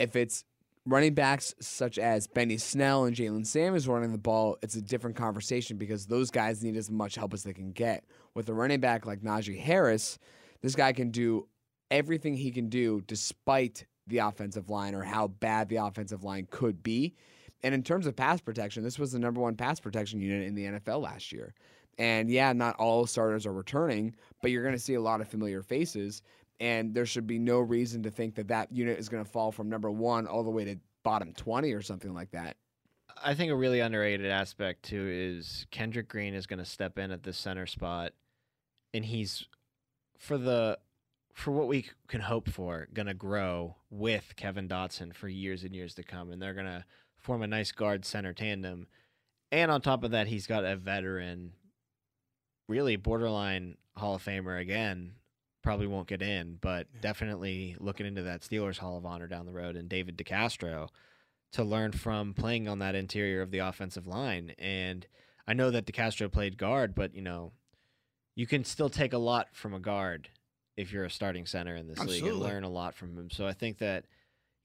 if 0.01 0.17
it's 0.17 0.45
running 0.87 1.15
backs 1.15 1.55
such 1.61 1.99
as 1.99 2.27
Benny 2.27 2.57
Snell 2.57 3.05
and 3.05 3.15
Jaylen 3.15 3.47
Samuels 3.47 3.87
running 3.87 4.13
the 4.13 4.19
ball, 4.19 4.57
it's 4.63 4.75
a 4.75 4.83
different 4.83 5.15
conversation 5.15 5.77
because 5.77 6.07
those 6.07 6.31
guys 6.31 6.65
need 6.65 6.77
as 6.77 6.91
much 6.91 7.15
help 7.15 7.35
as 7.35 7.45
they 7.45 7.53
can 7.53 7.71
get. 7.71 8.05
With 8.35 8.49
a 8.49 8.55
running 8.55 8.81
back 8.81 9.07
like 9.07 9.21
Najee 9.21 9.61
Harris, 9.61 10.19
this 10.63 10.75
guy 10.75 10.93
can 10.93 11.11
do 11.11 11.47
everything 11.91 12.35
he 12.35 12.51
can 12.51 12.69
do 12.69 13.03
despite 13.03 13.87
the 14.07 14.19
offensive 14.19 14.71
line 14.71 14.95
or 14.95 15.03
how 15.03 15.29
bad 15.29 15.69
the 15.69 15.77
offensive 15.77 16.25
line 16.25 16.49
could 16.51 16.83
be. 16.83 17.15
And 17.63 17.75
in 17.75 17.83
terms 17.83 18.07
of 18.07 18.17
pass 18.17 18.41
protection, 18.41 18.83
this 18.83 18.99
was 18.99 19.13
the 19.13 19.19
number 19.19 19.41
one 19.41 19.57
pass 19.57 19.81
protection 19.81 20.21
unit 20.21 20.49
in 20.49 20.55
the 20.55 20.65
NFL 20.65 21.03
last 21.03 21.31
year. 21.31 21.55
And 22.01 22.29
yeah, 22.29 22.53
not 22.53 22.75
all 22.77 23.07
starters 23.07 23.47
are 23.47 23.53
returning, 23.53 24.17
but 24.43 24.51
you're 24.51 24.63
going 24.65 24.75
to 24.75 24.81
see 24.81 24.95
a 24.95 25.01
lot 25.01 25.21
of 25.21 25.29
familiar 25.29 25.63
faces 25.63 26.23
and 26.61 26.95
there 26.95 27.07
should 27.07 27.27
be 27.27 27.39
no 27.39 27.59
reason 27.59 28.03
to 28.03 28.11
think 28.11 28.35
that 28.35 28.49
that 28.49 28.71
unit 28.71 28.99
is 28.99 29.09
going 29.09 29.25
to 29.25 29.31
fall 29.31 29.51
from 29.51 29.69
number 29.69 29.91
one 29.91 30.27
all 30.27 30.45
the 30.45 30.51
way 30.51 30.65
to 30.65 30.77
bottom 31.03 31.33
20 31.33 31.73
or 31.73 31.81
something 31.81 32.13
like 32.13 32.31
that. 32.31 32.57
I 33.23 33.35
think 33.35 33.51
a 33.51 33.57
really 33.57 33.81
underrated 33.81 34.31
aspect 34.31 34.85
too 34.85 35.09
is 35.11 35.67
Kendrick 35.71 36.09
Green 36.09 36.35
is 36.35 36.47
going 36.47 36.59
to 36.59 36.65
step 36.65 36.99
in 36.99 37.11
at 37.11 37.23
the 37.23 37.33
center 37.33 37.67
spot, 37.67 38.13
and 38.95 39.05
he's 39.05 39.47
for 40.19 40.39
the 40.39 40.79
for 41.35 41.51
what 41.53 41.69
we 41.69 41.87
can 42.09 42.21
hope 42.21 42.49
for 42.49 42.89
going 42.93 43.07
to 43.07 43.15
grow 43.15 43.77
with 43.91 44.35
Kevin 44.37 44.69
Dotson 44.69 45.15
for 45.15 45.29
years 45.29 45.65
and 45.65 45.75
years 45.75 45.95
to 45.95 46.03
come, 46.03 46.31
and 46.31 46.41
they're 46.41 46.55
going 46.55 46.67
to 46.67 46.85
form 47.19 47.43
a 47.43 47.47
nice 47.47 47.73
guard 47.73 48.05
center 48.05 48.33
tandem. 48.33 48.87
And 49.53 49.71
on 49.71 49.81
top 49.81 50.05
of 50.05 50.13
that, 50.13 50.29
he's 50.29 50.47
got 50.47 50.65
a 50.65 50.77
veteran, 50.77 51.53
really 52.71 52.97
borderline 52.97 53.77
Hall 53.97 54.15
of 54.15 54.25
Famer 54.25 54.59
again. 54.59 55.13
Probably 55.63 55.87
won't 55.87 56.09
get 56.09 56.23
in, 56.23 56.57
but 56.59 56.87
definitely 57.03 57.77
looking 57.79 58.07
into 58.07 58.23
that 58.23 58.41
Steelers 58.41 58.79
Hall 58.79 58.97
of 58.97 59.05
Honor 59.05 59.27
down 59.27 59.45
the 59.45 59.53
road, 59.53 59.77
and 59.77 59.91
David 59.91 60.17
DeCastro 60.17 60.89
to 61.53 61.65
learn 61.65 61.93
from 61.93 62.33
playing 62.33 62.69
on 62.69 62.79
that 62.79 62.95
interior 62.95 63.43
of 63.43 63.51
the 63.51 63.59
offensive 63.59 64.07
line. 64.07 64.55
And 64.59 65.07
I 65.47 65.53
know 65.53 65.71
that 65.71 65.85
DeCastro 65.85 66.33
played 66.33 66.57
guard, 66.57 66.95
but 66.95 67.15
you 67.15 67.21
know, 67.21 67.53
you 68.37 68.47
can 68.47 68.65
still 68.65 68.89
take 68.89 69.13
a 69.13 69.19
lot 69.19 69.49
from 69.53 69.75
a 69.75 69.81
guard 69.81 70.29
if 70.77 70.93
you're 70.93 71.05
a 71.05 71.11
starting 71.11 71.45
center 71.45 71.77
in 71.77 71.89
this 71.89 71.99
league 71.99 72.25
and 72.25 72.39
learn 72.39 72.65
a 72.65 72.71
lot 72.71 72.95
from 72.95 73.19
him. 73.19 73.29
So 73.31 73.47
I 73.47 73.53
think 73.53 73.79
that, 73.79 74.05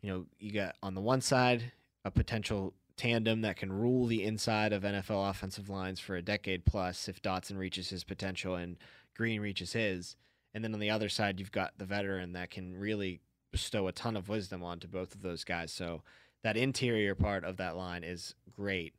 you 0.02 0.10
know, 0.10 0.26
you 0.40 0.54
got 0.54 0.76
on 0.82 0.94
the 0.94 1.02
one 1.02 1.20
side 1.20 1.74
a 2.06 2.12
potential 2.12 2.74
tandem 2.98 3.42
that 3.42 3.58
can 3.58 3.72
rule 3.72 4.06
the 4.06 4.24
inside 4.24 4.74
of 4.74 4.84
NFL 4.84 5.30
offensive 5.30 5.70
lines 5.70 6.00
for 6.00 6.16
a 6.16 6.22
decade 6.22 6.66
plus 6.66 7.08
if 7.08 7.22
Dotson 7.22 7.58
reaches 7.58 7.90
his 7.90 8.04
potential 8.04 8.56
and 8.56 8.78
Green 9.16 9.42
reaches 9.42 9.74
his. 9.74 10.16
And 10.54 10.64
then 10.64 10.74
on 10.74 10.80
the 10.80 10.90
other 10.90 11.10
side, 11.10 11.40
you've 11.40 11.52
got 11.52 11.78
the 11.78 11.86
veteran 11.86 12.34
that 12.34 12.50
can 12.50 12.78
really 12.78 13.22
bestow 13.52 13.88
a 13.88 13.92
ton 13.92 14.16
of 14.16 14.30
wisdom 14.30 14.64
onto 14.64 14.88
both 14.88 15.16
of 15.16 15.22
those 15.22 15.44
guys. 15.44 15.72
So 15.72 16.02
that 16.44 16.58
interior 16.58 17.16
part 17.16 17.44
of 17.44 17.58
that 17.58 17.76
line 17.76 18.04
is 18.04 18.36
great. 18.52 18.94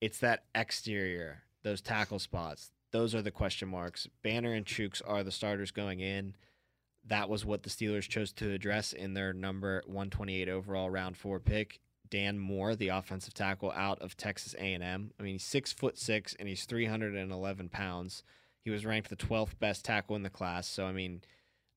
It's 0.00 0.18
that 0.18 0.44
exterior, 0.54 1.42
those 1.62 1.80
tackle 1.80 2.18
spots. 2.18 2.70
Those 2.92 3.14
are 3.14 3.22
the 3.22 3.30
question 3.30 3.68
marks. 3.68 4.08
Banner 4.22 4.52
and 4.52 4.64
Chuks 4.66 5.02
are 5.06 5.22
the 5.22 5.30
starters 5.30 5.70
going 5.70 6.00
in. 6.00 6.34
That 7.06 7.28
was 7.28 7.44
what 7.44 7.62
the 7.62 7.70
Steelers 7.70 8.08
chose 8.08 8.32
to 8.34 8.52
address 8.52 8.92
in 8.92 9.14
their 9.14 9.32
number 9.32 9.82
128 9.86 10.48
overall 10.48 10.90
round 10.90 11.16
four 11.16 11.40
pick. 11.40 11.80
Dan 12.10 12.38
Moore, 12.38 12.74
the 12.74 12.88
offensive 12.88 13.34
tackle 13.34 13.72
out 13.72 14.00
of 14.00 14.16
Texas 14.16 14.54
A&M. 14.58 15.12
I 15.18 15.22
mean, 15.22 15.34
he's 15.34 15.44
six 15.44 15.72
foot 15.72 15.98
six 15.98 16.34
and 16.38 16.48
he's 16.48 16.64
311 16.64 17.68
pounds. 17.68 18.22
He 18.62 18.70
was 18.70 18.84
ranked 18.84 19.08
the 19.08 19.16
12th 19.16 19.58
best 19.58 19.84
tackle 19.84 20.16
in 20.16 20.22
the 20.22 20.30
class. 20.30 20.66
So 20.66 20.86
I 20.86 20.92
mean, 20.92 21.22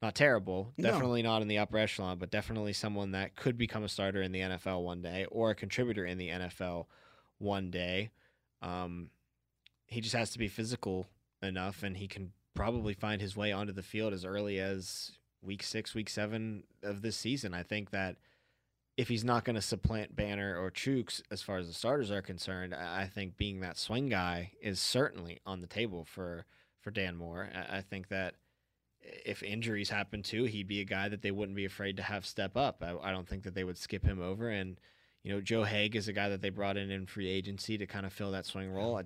not 0.01 0.15
terrible. 0.15 0.73
No. 0.77 0.91
Definitely 0.91 1.21
not 1.21 1.41
in 1.41 1.47
the 1.47 1.59
upper 1.59 1.77
echelon, 1.77 2.17
but 2.17 2.29
definitely 2.29 2.73
someone 2.73 3.11
that 3.11 3.35
could 3.35 3.57
become 3.57 3.83
a 3.85 3.89
starter 3.89 4.21
in 4.21 4.33
the 4.33 4.41
NFL 4.41 4.83
one 4.83 5.01
day 5.01 5.25
or 5.31 5.51
a 5.51 5.55
contributor 5.55 6.05
in 6.05 6.17
the 6.17 6.29
NFL 6.29 6.87
one 7.37 7.71
day. 7.71 8.09
Um, 8.61 9.09
he 9.87 10.01
just 10.01 10.15
has 10.15 10.31
to 10.31 10.39
be 10.39 10.47
physical 10.49 11.07
enough, 11.41 11.83
and 11.83 11.95
he 11.95 12.07
can 12.07 12.33
probably 12.53 12.93
find 12.93 13.21
his 13.21 13.37
way 13.37 13.51
onto 13.51 13.71
the 13.71 13.81
field 13.81 14.13
as 14.13 14.25
early 14.25 14.59
as 14.59 15.11
week 15.41 15.63
six, 15.63 15.93
week 15.93 16.09
seven 16.09 16.63
of 16.81 17.01
this 17.01 17.15
season. 17.15 17.53
I 17.53 17.63
think 17.63 17.91
that 17.91 18.17
if 18.95 19.07
he's 19.07 19.23
not 19.23 19.43
going 19.43 19.55
to 19.55 19.61
supplant 19.61 20.15
Banner 20.15 20.57
or 20.57 20.69
Chuks 20.69 21.21
as 21.31 21.41
far 21.41 21.57
as 21.57 21.67
the 21.67 21.73
starters 21.73 22.11
are 22.11 22.21
concerned, 22.21 22.75
I 22.75 23.07
think 23.07 23.37
being 23.37 23.61
that 23.61 23.77
swing 23.77 24.09
guy 24.09 24.51
is 24.61 24.79
certainly 24.79 25.39
on 25.45 25.61
the 25.61 25.67
table 25.67 26.05
for 26.05 26.45
for 26.79 26.91
Dan 26.91 27.15
Moore. 27.15 27.49
I 27.53 27.77
I 27.77 27.81
think 27.81 28.09
that 28.09 28.35
if 29.01 29.43
injuries 29.43 29.89
happen 29.89 30.21
too, 30.21 30.45
he'd 30.45 30.67
be 30.67 30.79
a 30.81 30.85
guy 30.85 31.09
that 31.09 31.21
they 31.21 31.31
wouldn't 31.31 31.55
be 31.55 31.65
afraid 31.65 31.97
to 31.97 32.03
have 32.03 32.25
step 32.25 32.55
up. 32.55 32.81
I, 32.81 32.95
I 33.01 33.11
don't 33.11 33.27
think 33.27 33.43
that 33.43 33.55
they 33.55 33.63
would 33.63 33.77
skip 33.77 34.05
him 34.05 34.21
over. 34.21 34.49
And 34.49 34.79
you 35.23 35.33
know, 35.33 35.41
Joe 35.41 35.63
Haeg 35.63 35.95
is 35.95 36.07
a 36.07 36.13
guy 36.13 36.29
that 36.29 36.41
they 36.41 36.49
brought 36.49 36.77
in 36.77 36.91
in 36.91 37.05
free 37.05 37.29
agency 37.29 37.77
to 37.77 37.87
kind 37.87 38.05
of 38.05 38.13
fill 38.13 38.31
that 38.31 38.45
swing 38.45 38.71
role. 38.71 38.97
I 38.97 39.03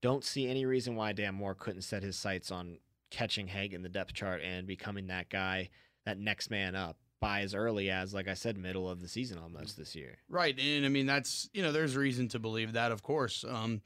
don't 0.00 0.24
see 0.24 0.48
any 0.48 0.64
reason 0.64 0.94
why 0.94 1.12
Dan 1.12 1.34
Moore 1.34 1.54
couldn't 1.54 1.82
set 1.82 2.02
his 2.02 2.16
sights 2.16 2.52
on 2.52 2.78
catching 3.10 3.48
Haeg 3.48 3.72
in 3.72 3.82
the 3.82 3.88
depth 3.88 4.12
chart 4.12 4.42
and 4.42 4.66
becoming 4.66 5.08
that 5.08 5.28
guy, 5.28 5.70
that 6.04 6.18
next 6.18 6.50
man 6.50 6.76
up 6.76 6.98
by 7.20 7.40
as 7.40 7.54
early 7.54 7.90
as, 7.90 8.14
like 8.14 8.28
I 8.28 8.34
said, 8.34 8.56
middle 8.56 8.88
of 8.88 9.00
the 9.00 9.08
season 9.08 9.38
almost 9.38 9.76
this 9.76 9.94
year. 9.94 10.18
Right. 10.28 10.58
And 10.58 10.84
I 10.84 10.88
mean, 10.88 11.06
that's, 11.06 11.48
you 11.52 11.62
know, 11.62 11.72
there's 11.72 11.96
reason 11.96 12.28
to 12.28 12.38
believe 12.38 12.74
that, 12.74 12.92
of 12.92 13.02
course. 13.02 13.44
Um, 13.48 13.82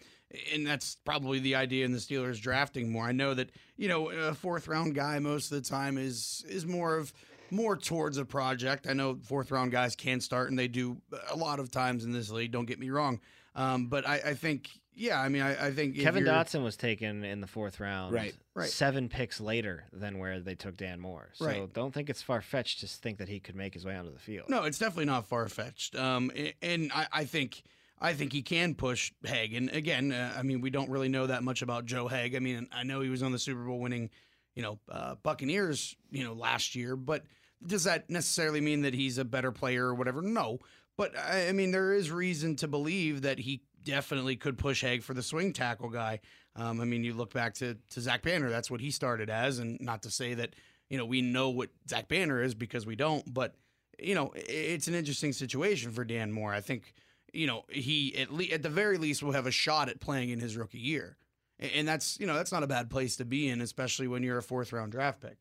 and 0.52 0.66
that's 0.66 0.96
probably 1.04 1.38
the 1.38 1.54
idea 1.54 1.84
in 1.84 1.92
the 1.92 1.98
Steelers 1.98 2.40
drafting 2.40 2.90
more. 2.90 3.04
I 3.04 3.12
know 3.12 3.34
that, 3.34 3.50
you 3.76 3.88
know, 3.88 4.10
a 4.10 4.34
fourth 4.34 4.68
round 4.68 4.94
guy 4.94 5.18
most 5.18 5.50
of 5.52 5.62
the 5.62 5.68
time 5.68 5.98
is, 5.98 6.44
is 6.48 6.66
more 6.66 6.96
of, 6.96 7.12
more 7.50 7.76
towards 7.76 8.16
a 8.16 8.24
project. 8.24 8.86
I 8.88 8.94
know 8.94 9.18
fourth 9.22 9.50
round 9.50 9.72
guys 9.72 9.94
can 9.94 10.20
start 10.20 10.50
and 10.50 10.58
they 10.58 10.68
do 10.68 10.96
a 11.30 11.36
lot 11.36 11.60
of 11.60 11.70
times 11.70 12.04
in 12.04 12.12
this 12.12 12.30
league. 12.30 12.50
Don't 12.50 12.64
get 12.64 12.78
me 12.78 12.90
wrong. 12.90 13.20
Um, 13.54 13.88
but 13.88 14.08
I, 14.08 14.14
I 14.26 14.34
think 14.34 14.70
Yeah, 14.94 15.20
I 15.20 15.28
mean, 15.28 15.42
I, 15.42 15.68
I 15.68 15.70
think 15.72 15.98
Kevin 15.98 16.24
Dotson 16.24 16.62
was 16.62 16.76
taken 16.76 17.24
in 17.24 17.40
the 17.40 17.46
fourth 17.46 17.80
round, 17.80 18.12
Right, 18.14 18.34
right. 18.54 18.68
seven 18.68 19.08
picks 19.08 19.40
later 19.40 19.84
than 19.92 20.18
where 20.18 20.38
they 20.40 20.54
took 20.54 20.76
Dan 20.76 21.00
Moore. 21.00 21.30
So 21.32 21.46
Right. 21.46 21.72
don't 21.72 21.92
think 21.94 22.10
it's 22.10 22.20
far 22.20 22.42
fetched 22.42 22.80
to 22.80 22.86
think 22.86 23.18
that 23.18 23.28
he 23.28 23.40
could 23.40 23.56
make 23.56 23.72
his 23.74 23.84
way 23.86 23.96
onto 23.96 24.12
the 24.12 24.18
field. 24.18 24.48
No, 24.50 24.64
it's 24.64 24.78
definitely 24.78 25.06
not 25.06 25.26
far 25.26 25.48
fetched. 25.48 25.96
Um, 25.96 26.30
and 26.60 26.92
I, 26.94 27.06
I 27.12 27.24
think 27.24 27.62
I 28.00 28.12
think 28.14 28.32
he 28.32 28.42
can 28.42 28.74
push 28.74 29.12
Haeg. 29.24 29.56
And 29.56 29.70
again, 29.70 30.12
uh, 30.12 30.34
I 30.36 30.42
mean, 30.42 30.60
we 30.60 30.70
don't 30.70 30.90
really 30.90 31.08
know 31.08 31.26
that 31.28 31.42
much 31.44 31.62
about 31.62 31.86
Joe 31.86 32.08
Haeg. 32.08 32.34
I 32.34 32.40
mean, 32.40 32.68
I 32.72 32.82
know 32.82 33.00
he 33.00 33.08
was 33.08 33.22
on 33.22 33.30
the 33.32 33.38
Super 33.38 33.62
Bowl 33.64 33.78
winning, 33.78 34.10
you 34.56 34.62
know, 34.62 34.78
uh, 34.90 35.14
Buccaneers, 35.22 35.94
you 36.10 36.24
know, 36.24 36.32
last 36.32 36.74
year. 36.74 36.96
But 36.96 37.24
does 37.64 37.84
that 37.84 38.10
necessarily 38.10 38.60
mean 38.60 38.82
that 38.82 38.92
he's 38.92 39.18
a 39.18 39.24
better 39.24 39.52
player 39.52 39.86
or 39.86 39.94
whatever? 39.94 40.20
No. 40.20 40.58
But 40.98 41.16
I, 41.16 41.48
I 41.48 41.52
mean, 41.52 41.70
there 41.70 41.94
is 41.94 42.10
reason 42.10 42.56
to 42.56 42.68
believe 42.68 43.22
that 43.22 43.38
he 43.38 43.62
definitely 43.84 44.36
could 44.36 44.58
push 44.58 44.82
Haeg 44.82 45.02
for 45.02 45.14
the 45.14 45.22
swing 45.22 45.52
tackle 45.52 45.88
guy. 45.88 46.20
Um, 46.56 46.80
I 46.80 46.84
mean, 46.84 47.04
you 47.04 47.14
look 47.14 47.32
back 47.32 47.54
to 47.54 47.76
to 47.90 48.00
Zach 48.00 48.22
Banner. 48.22 48.50
That's 48.50 48.70
what 48.70 48.80
he 48.80 48.90
started 48.90 49.30
as, 49.30 49.58
and 49.58 49.80
not 49.80 50.02
to 50.02 50.10
say 50.10 50.34
that 50.34 50.54
you 50.90 50.98
know 50.98 51.06
we 51.06 51.22
know 51.22 51.50
what 51.50 51.70
Zach 51.88 52.08
Banner 52.08 52.42
is 52.42 52.54
because 52.54 52.86
we 52.86 52.96
don't, 52.96 53.32
but 53.32 53.54
you 53.98 54.14
know, 54.14 54.32
it's 54.36 54.88
an 54.88 54.94
interesting 54.94 55.32
situation 55.32 55.92
for 55.92 56.04
Dan 56.04 56.32
Moore. 56.32 56.52
I 56.52 56.60
think, 56.60 56.94
you 57.32 57.46
know, 57.46 57.64
he 57.68 58.16
at 58.16 58.32
le- 58.32 58.44
at 58.44 58.62
the 58.62 58.68
very 58.68 58.98
least 58.98 59.22
will 59.22 59.32
have 59.32 59.46
a 59.46 59.52
shot 59.52 59.88
at 59.88 60.00
playing 60.00 60.30
in 60.30 60.40
his 60.40 60.56
rookie 60.56 60.78
year, 60.78 61.16
and 61.58 61.86
that's 61.86 62.18
you 62.20 62.26
know 62.26 62.34
that's 62.34 62.52
not 62.52 62.62
a 62.62 62.68
bad 62.68 62.90
place 62.90 63.16
to 63.16 63.24
be 63.24 63.48
in, 63.48 63.60
especially 63.60 64.08
when 64.08 64.22
you're 64.22 64.38
a 64.38 64.42
fourth 64.42 64.72
round 64.72 64.92
draft 64.92 65.20
pick. 65.20 65.36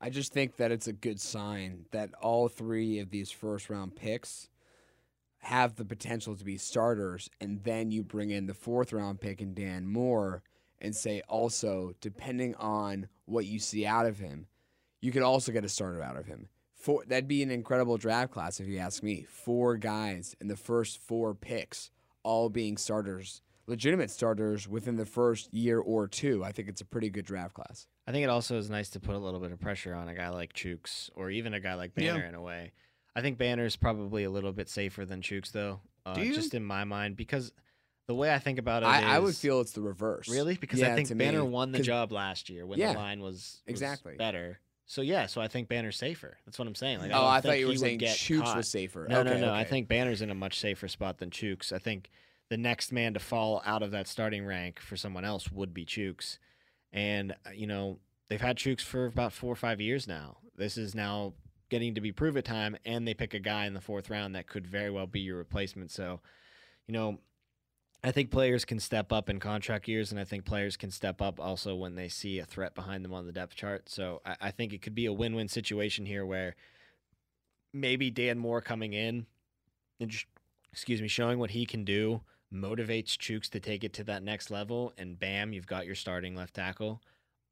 I 0.00 0.10
just 0.10 0.32
think 0.32 0.56
that 0.56 0.70
it's 0.70 0.86
a 0.86 0.92
good 0.92 1.20
sign 1.20 1.86
that 1.92 2.12
all 2.20 2.48
three 2.48 2.98
of 2.98 3.10
these 3.10 3.30
first 3.30 3.70
round 3.70 3.96
picks 3.96 4.48
have 5.44 5.76
the 5.76 5.84
potential 5.84 6.34
to 6.36 6.44
be 6.44 6.56
starters, 6.56 7.28
and 7.40 7.62
then 7.64 7.90
you 7.90 8.02
bring 8.02 8.30
in 8.30 8.46
the 8.46 8.54
fourth 8.54 8.92
round 8.92 9.20
pick 9.20 9.40
and 9.40 9.54
Dan 9.54 9.86
Moore 9.86 10.42
and 10.80 10.94
say 10.94 11.22
also, 11.28 11.92
depending 12.00 12.54
on 12.56 13.08
what 13.26 13.46
you 13.46 13.58
see 13.58 13.86
out 13.86 14.06
of 14.06 14.18
him, 14.18 14.46
you 15.00 15.12
could 15.12 15.22
also 15.22 15.52
get 15.52 15.64
a 15.64 15.68
starter 15.68 16.02
out 16.02 16.16
of 16.16 16.26
him. 16.26 16.48
Four, 16.74 17.04
that'd 17.06 17.28
be 17.28 17.42
an 17.42 17.50
incredible 17.50 17.96
draft 17.96 18.32
class 18.32 18.60
if 18.60 18.66
you 18.66 18.78
ask 18.78 19.02
me. 19.02 19.24
Four 19.28 19.76
guys 19.76 20.34
in 20.40 20.48
the 20.48 20.56
first 20.56 20.98
four 20.98 21.34
picks, 21.34 21.90
all 22.22 22.48
being 22.50 22.76
starters, 22.76 23.40
legitimate 23.66 24.10
starters 24.10 24.68
within 24.68 24.96
the 24.96 25.06
first 25.06 25.52
year 25.54 25.78
or 25.78 26.06
two. 26.08 26.44
I 26.44 26.52
think 26.52 26.68
it's 26.68 26.80
a 26.82 26.86
pretty 26.86 27.08
good 27.10 27.24
draft 27.24 27.54
class. 27.54 27.86
I 28.06 28.12
think 28.12 28.24
it 28.24 28.30
also 28.30 28.58
is 28.58 28.68
nice 28.68 28.90
to 28.90 29.00
put 29.00 29.14
a 29.14 29.18
little 29.18 29.40
bit 29.40 29.52
of 29.52 29.60
pressure 29.60 29.94
on 29.94 30.08
a 30.08 30.14
guy 30.14 30.28
like 30.28 30.52
Chuks 30.52 31.08
or 31.14 31.30
even 31.30 31.54
a 31.54 31.60
guy 31.60 31.74
like 31.74 31.92
Yeah. 31.96 32.12
Banner 32.14 32.26
in 32.26 32.34
a 32.34 32.42
way. 32.42 32.72
I 33.16 33.20
think 33.20 33.38
Banner's 33.38 33.76
probably 33.76 34.24
a 34.24 34.30
little 34.30 34.52
bit 34.52 34.68
safer 34.68 35.04
than 35.04 35.20
Chuks 35.22 35.52
though, 35.52 35.80
uh, 36.04 36.14
Do 36.14 36.22
you? 36.22 36.34
just 36.34 36.54
in 36.54 36.64
my 36.64 36.84
mind 36.84 37.16
because 37.16 37.52
the 38.06 38.14
way 38.14 38.32
I 38.32 38.38
think 38.38 38.58
about 38.58 38.82
it 38.82 38.86
I, 38.86 39.16
I 39.16 39.18
would 39.18 39.34
feel 39.36 39.60
it's 39.60 39.72
the 39.72 39.80
reverse. 39.80 40.28
really 40.28 40.56
because 40.56 40.80
Yeah, 40.80 40.92
I 40.92 40.96
think 40.96 41.16
Banner 41.16 41.42
me. 41.42 41.48
won 41.48 41.72
the 41.72 41.78
job 41.80 42.12
last 42.12 42.50
year 42.50 42.66
when 42.66 42.78
Yeah, 42.78 42.92
the 42.92 42.98
line 42.98 43.20
was, 43.20 43.32
was 43.34 43.62
exactly. 43.66 44.16
better. 44.16 44.58
So 44.86 45.00
yeah, 45.00 45.26
so 45.26 45.40
I 45.40 45.48
think 45.48 45.68
Banner's 45.68 45.96
safer. 45.96 46.36
That's 46.44 46.58
what 46.58 46.68
I'm 46.68 46.74
saying. 46.74 46.98
Like, 46.98 47.12
oh, 47.14 47.24
I 47.26 47.40
think 47.40 47.52
thought 47.52 47.58
you 47.60 47.68
were 47.68 47.76
saying 47.76 48.00
Chuks 48.00 48.42
caught. 48.42 48.56
was 48.58 48.68
safer. 48.68 49.06
No, 49.08 49.20
okay, 49.20 49.40
no, 49.40 49.46
no. 49.46 49.54
I 49.54 49.64
think 49.64 49.88
Banner's 49.88 50.20
in 50.20 50.30
a 50.30 50.34
much 50.34 50.58
safer 50.60 50.88
spot 50.88 51.18
than 51.18 51.30
Chuks. 51.30 51.72
I 51.72 51.78
think 51.78 52.10
the 52.50 52.58
next 52.58 52.92
man 52.92 53.14
to 53.14 53.20
fall 53.20 53.62
out 53.64 53.82
of 53.82 53.92
that 53.92 54.06
starting 54.06 54.44
rank 54.44 54.80
for 54.80 54.96
someone 54.96 55.24
else 55.24 55.50
would 55.50 55.72
be 55.72 55.86
Chuks. 55.86 56.36
And, 56.92 57.32
uh, 57.46 57.50
you 57.54 57.66
know, 57.66 57.98
they've 58.28 58.40
had 58.40 58.58
Chuks 58.58 58.82
for 58.82 59.06
about 59.06 59.32
four 59.32 59.50
or 59.52 59.56
five 59.56 59.80
years 59.80 60.06
now. 60.06 60.36
This 60.54 60.76
is 60.76 60.94
now 60.94 61.32
getting 61.74 61.96
to 61.96 62.00
be 62.00 62.12
prove 62.12 62.36
it 62.36 62.44
time, 62.44 62.76
and 62.84 63.04
they 63.04 63.14
pick 63.14 63.34
a 63.34 63.40
guy 63.40 63.66
in 63.66 63.74
the 63.74 63.80
fourth 63.80 64.08
round 64.08 64.36
that 64.36 64.46
could 64.46 64.64
very 64.64 64.90
well 64.92 65.08
be 65.08 65.18
your 65.18 65.36
replacement. 65.36 65.90
So, 65.90 66.20
you 66.86 66.92
know, 66.92 67.18
I 68.04 68.12
think 68.12 68.30
players 68.30 68.64
can 68.64 68.78
step 68.78 69.12
up 69.12 69.28
in 69.28 69.40
contract 69.40 69.88
years, 69.88 70.12
and 70.12 70.20
I 70.20 70.24
think 70.24 70.44
players 70.44 70.76
can 70.76 70.92
step 70.92 71.20
up 71.20 71.40
also 71.40 71.74
when 71.74 71.96
they 71.96 72.08
see 72.08 72.38
a 72.38 72.44
threat 72.44 72.76
behind 72.76 73.04
them 73.04 73.12
on 73.12 73.26
the 73.26 73.32
depth 73.32 73.56
chart. 73.56 73.88
So 73.88 74.22
I, 74.24 74.36
I 74.40 74.50
think 74.52 74.72
it 74.72 74.82
could 74.82 74.94
be 74.94 75.06
a 75.06 75.12
win 75.12 75.34
win 75.34 75.48
situation 75.48 76.06
here 76.06 76.24
where 76.24 76.54
maybe 77.72 78.08
Dan 78.08 78.38
Moore 78.38 78.60
coming 78.60 78.92
in 78.92 79.26
and 79.98 80.10
just, 80.10 80.26
excuse 80.70 81.02
me, 81.02 81.08
showing 81.08 81.40
what 81.40 81.50
he 81.50 81.66
can 81.66 81.84
do 81.84 82.20
motivates 82.52 83.16
Chuks 83.18 83.50
to 83.50 83.58
take 83.58 83.82
it 83.82 83.92
to 83.94 84.04
that 84.04 84.22
next 84.22 84.48
level, 84.48 84.92
and 84.96 85.18
bam, 85.18 85.52
you've 85.52 85.66
got 85.66 85.86
your 85.86 85.96
starting 85.96 86.36
left 86.36 86.54
tackle. 86.54 87.02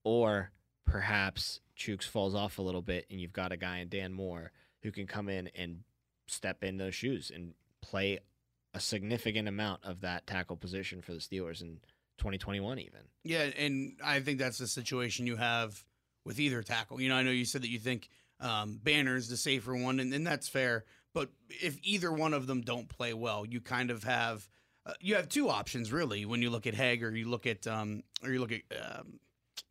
Or 0.05 0.53
perhaps 0.85 1.61
Chuks 1.77 2.05
falls 2.05 2.35
off 2.35 2.59
a 2.59 2.62
little 2.62 2.83
bit, 2.83 3.07
and 3.11 3.21
you've 3.21 3.33
got 3.33 3.53
a 3.53 3.57
guy 3.57 3.79
in 3.79 3.88
Dan 3.88 4.12
Moore 4.12 4.53
who 4.83 4.90
can 4.90 5.07
come 5.07 5.29
in 5.29 5.49
and 5.55 5.81
step 6.27 6.62
in 6.64 6.77
those 6.77 6.95
shoes 6.95 7.31
and 7.35 7.55
play 7.81 8.18
a 8.75 8.81
significant 8.81 9.49
amount 9.49 9.85
of 9.85 10.01
that 10.01 10.27
tackle 10.27 10.57
position 10.57 11.03
for 11.03 11.12
the 11.12 11.18
Steelers 11.18 11.61
in 11.61 11.79
2021, 12.18 12.79
even. 12.79 13.01
Yeah, 13.25 13.42
and 13.59 13.97
I 14.03 14.21
think 14.21 14.38
that's 14.38 14.59
the 14.59 14.66
situation 14.66 15.27
you 15.27 15.37
have 15.37 15.85
with 16.25 16.40
either 16.40 16.62
tackle. 16.62 17.01
You 17.01 17.09
know, 17.09 17.16
I 17.16 17.23
know 17.23 17.31
you 17.31 17.45
said 17.45 17.62
that 17.62 17.71
you 17.71 17.79
think 17.79 18.09
um, 18.40 18.81
is 18.85 19.29
the 19.29 19.37
safer 19.37 19.77
one, 19.77 20.01
and, 20.01 20.12
and 20.12 20.27
that's 20.27 20.49
fair. 20.49 20.85
But 21.14 21.31
if 21.49 21.79
either 21.83 22.11
one 22.12 22.35
of 22.35 22.47
them 22.47 22.62
don't 22.62 22.88
play 22.88 23.12
well, 23.12 23.45
you 23.45 23.61
kind 23.61 23.90
of 23.90 24.05
have 24.05 24.49
uh, 24.85 24.95
you 25.01 25.14
have 25.14 25.29
two 25.29 25.49
options 25.49 25.92
really 25.92 26.25
when 26.25 26.42
you 26.42 26.51
look 26.51 26.66
at 26.66 26.75
Haeg 26.75 27.03
or 27.03 27.11
you 27.11 27.29
look 27.29 27.47
at 27.47 27.66
um, 27.66 28.03
or 28.23 28.31
you 28.31 28.40
look 28.40 28.53
at 28.53 28.62
um, 28.81 29.21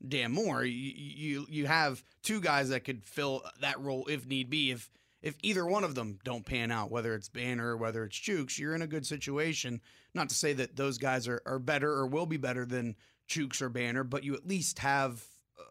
Dan 0.08 0.32
Moore. 0.32 0.64
You, 0.64 0.94
you 0.96 1.46
you 1.50 1.66
have 1.68 2.04
two 2.24 2.42
guys 2.42 2.70
that 2.70 2.84
could 2.84 3.04
fill 3.04 3.44
that 3.62 3.80
role 3.80 4.06
if 4.08 4.26
need 4.26 4.50
be. 4.50 4.72
If 4.72 4.90
if 5.22 5.36
either 5.44 5.66
one 5.66 5.84
of 5.84 5.96
them 5.96 6.20
don't 6.24 6.46
pan 6.46 6.72
out, 6.72 6.90
whether 6.90 7.14
it's 7.14 7.30
Banner 7.30 7.70
or 7.70 7.78
whether 7.78 8.04
it's 8.04 8.18
Chuks, 8.18 8.58
you're 8.58 8.74
in 8.74 8.82
a 8.82 8.88
good 8.88 9.06
situation. 9.06 9.82
Not 10.14 10.30
to 10.30 10.36
say 10.36 10.54
that 10.54 10.76
those 10.76 10.98
guys 10.98 11.28
are, 11.28 11.42
are 11.46 11.60
better 11.60 11.92
or 11.92 12.08
will 12.08 12.26
be 12.26 12.38
better 12.38 12.66
than 12.66 12.96
Chuks 13.30 13.62
or 13.62 13.70
Banner, 13.70 14.04
but 14.04 14.24
you 14.24 14.34
at 14.34 14.48
least 14.48 14.80
have 14.80 15.24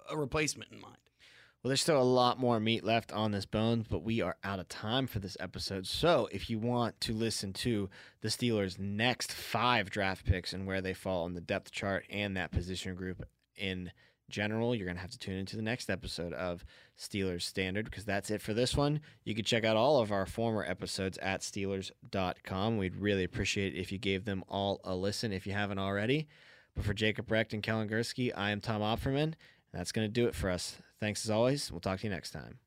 a 0.08 0.16
replacement 0.16 0.70
in 0.72 0.80
mind. 0.80 0.96
Well, 1.62 1.68
there's 1.68 1.82
still 1.82 2.00
a 2.00 2.02
lot 2.02 2.38
more 2.38 2.58
meat 2.58 2.84
left 2.84 3.12
on 3.12 3.32
this 3.32 3.44
bones, 3.44 3.86
but 3.86 4.02
we 4.02 4.22
are 4.22 4.36
out 4.42 4.60
of 4.60 4.68
time 4.68 5.06
for 5.06 5.18
this 5.18 5.36
episode. 5.38 5.86
So, 5.86 6.26
if 6.32 6.48
you 6.48 6.58
want 6.58 6.98
to 7.02 7.12
listen 7.12 7.52
to 7.54 7.90
the 8.22 8.28
Steelers' 8.28 8.78
next 8.78 9.30
five 9.30 9.90
draft 9.90 10.24
picks 10.24 10.54
and 10.54 10.66
where 10.66 10.80
they 10.80 10.94
fall 10.94 11.24
on 11.24 11.34
the 11.34 11.40
depth 11.42 11.70
chart 11.70 12.06
and 12.08 12.34
that 12.36 12.50
position 12.50 12.94
group 12.94 13.26
in 13.56 13.92
general, 14.30 14.74
you're 14.74 14.86
going 14.86 14.96
to 14.96 15.00
have 15.02 15.10
to 15.10 15.18
tune 15.18 15.36
into 15.36 15.56
the 15.56 15.62
next 15.62 15.90
episode 15.90 16.32
of 16.32 16.64
Steelers 16.98 17.42
Standard 17.42 17.84
because 17.84 18.04
that's 18.04 18.30
it 18.30 18.40
for 18.40 18.54
this 18.54 18.76
one. 18.76 19.00
You 19.24 19.34
can 19.34 19.44
check 19.44 19.64
out 19.64 19.76
all 19.76 20.00
of 20.00 20.12
our 20.12 20.26
former 20.26 20.64
episodes 20.64 21.18
at 21.18 21.40
Steelers.com. 21.40 22.78
We'd 22.78 22.96
really 22.96 23.24
appreciate 23.24 23.74
it 23.74 23.80
if 23.80 23.92
you 23.92 23.98
gave 23.98 24.24
them 24.24 24.44
all 24.48 24.80
a 24.84 24.94
listen 24.94 25.32
if 25.32 25.46
you 25.46 25.52
haven't 25.52 25.78
already. 25.78 26.28
But 26.74 26.84
for 26.84 26.94
Jacob 26.94 27.30
Recht 27.30 27.52
and 27.52 27.62
Kellen 27.62 27.88
Gursky, 27.88 28.32
I 28.34 28.50
am 28.50 28.60
Tom 28.60 28.80
Opperman. 28.80 29.34
That's 29.72 29.92
going 29.92 30.06
to 30.06 30.12
do 30.12 30.26
it 30.26 30.34
for 30.34 30.50
us. 30.50 30.76
Thanks 31.00 31.24
as 31.24 31.30
always. 31.30 31.70
We'll 31.70 31.80
talk 31.80 32.00
to 32.00 32.06
you 32.06 32.10
next 32.10 32.30
time. 32.30 32.58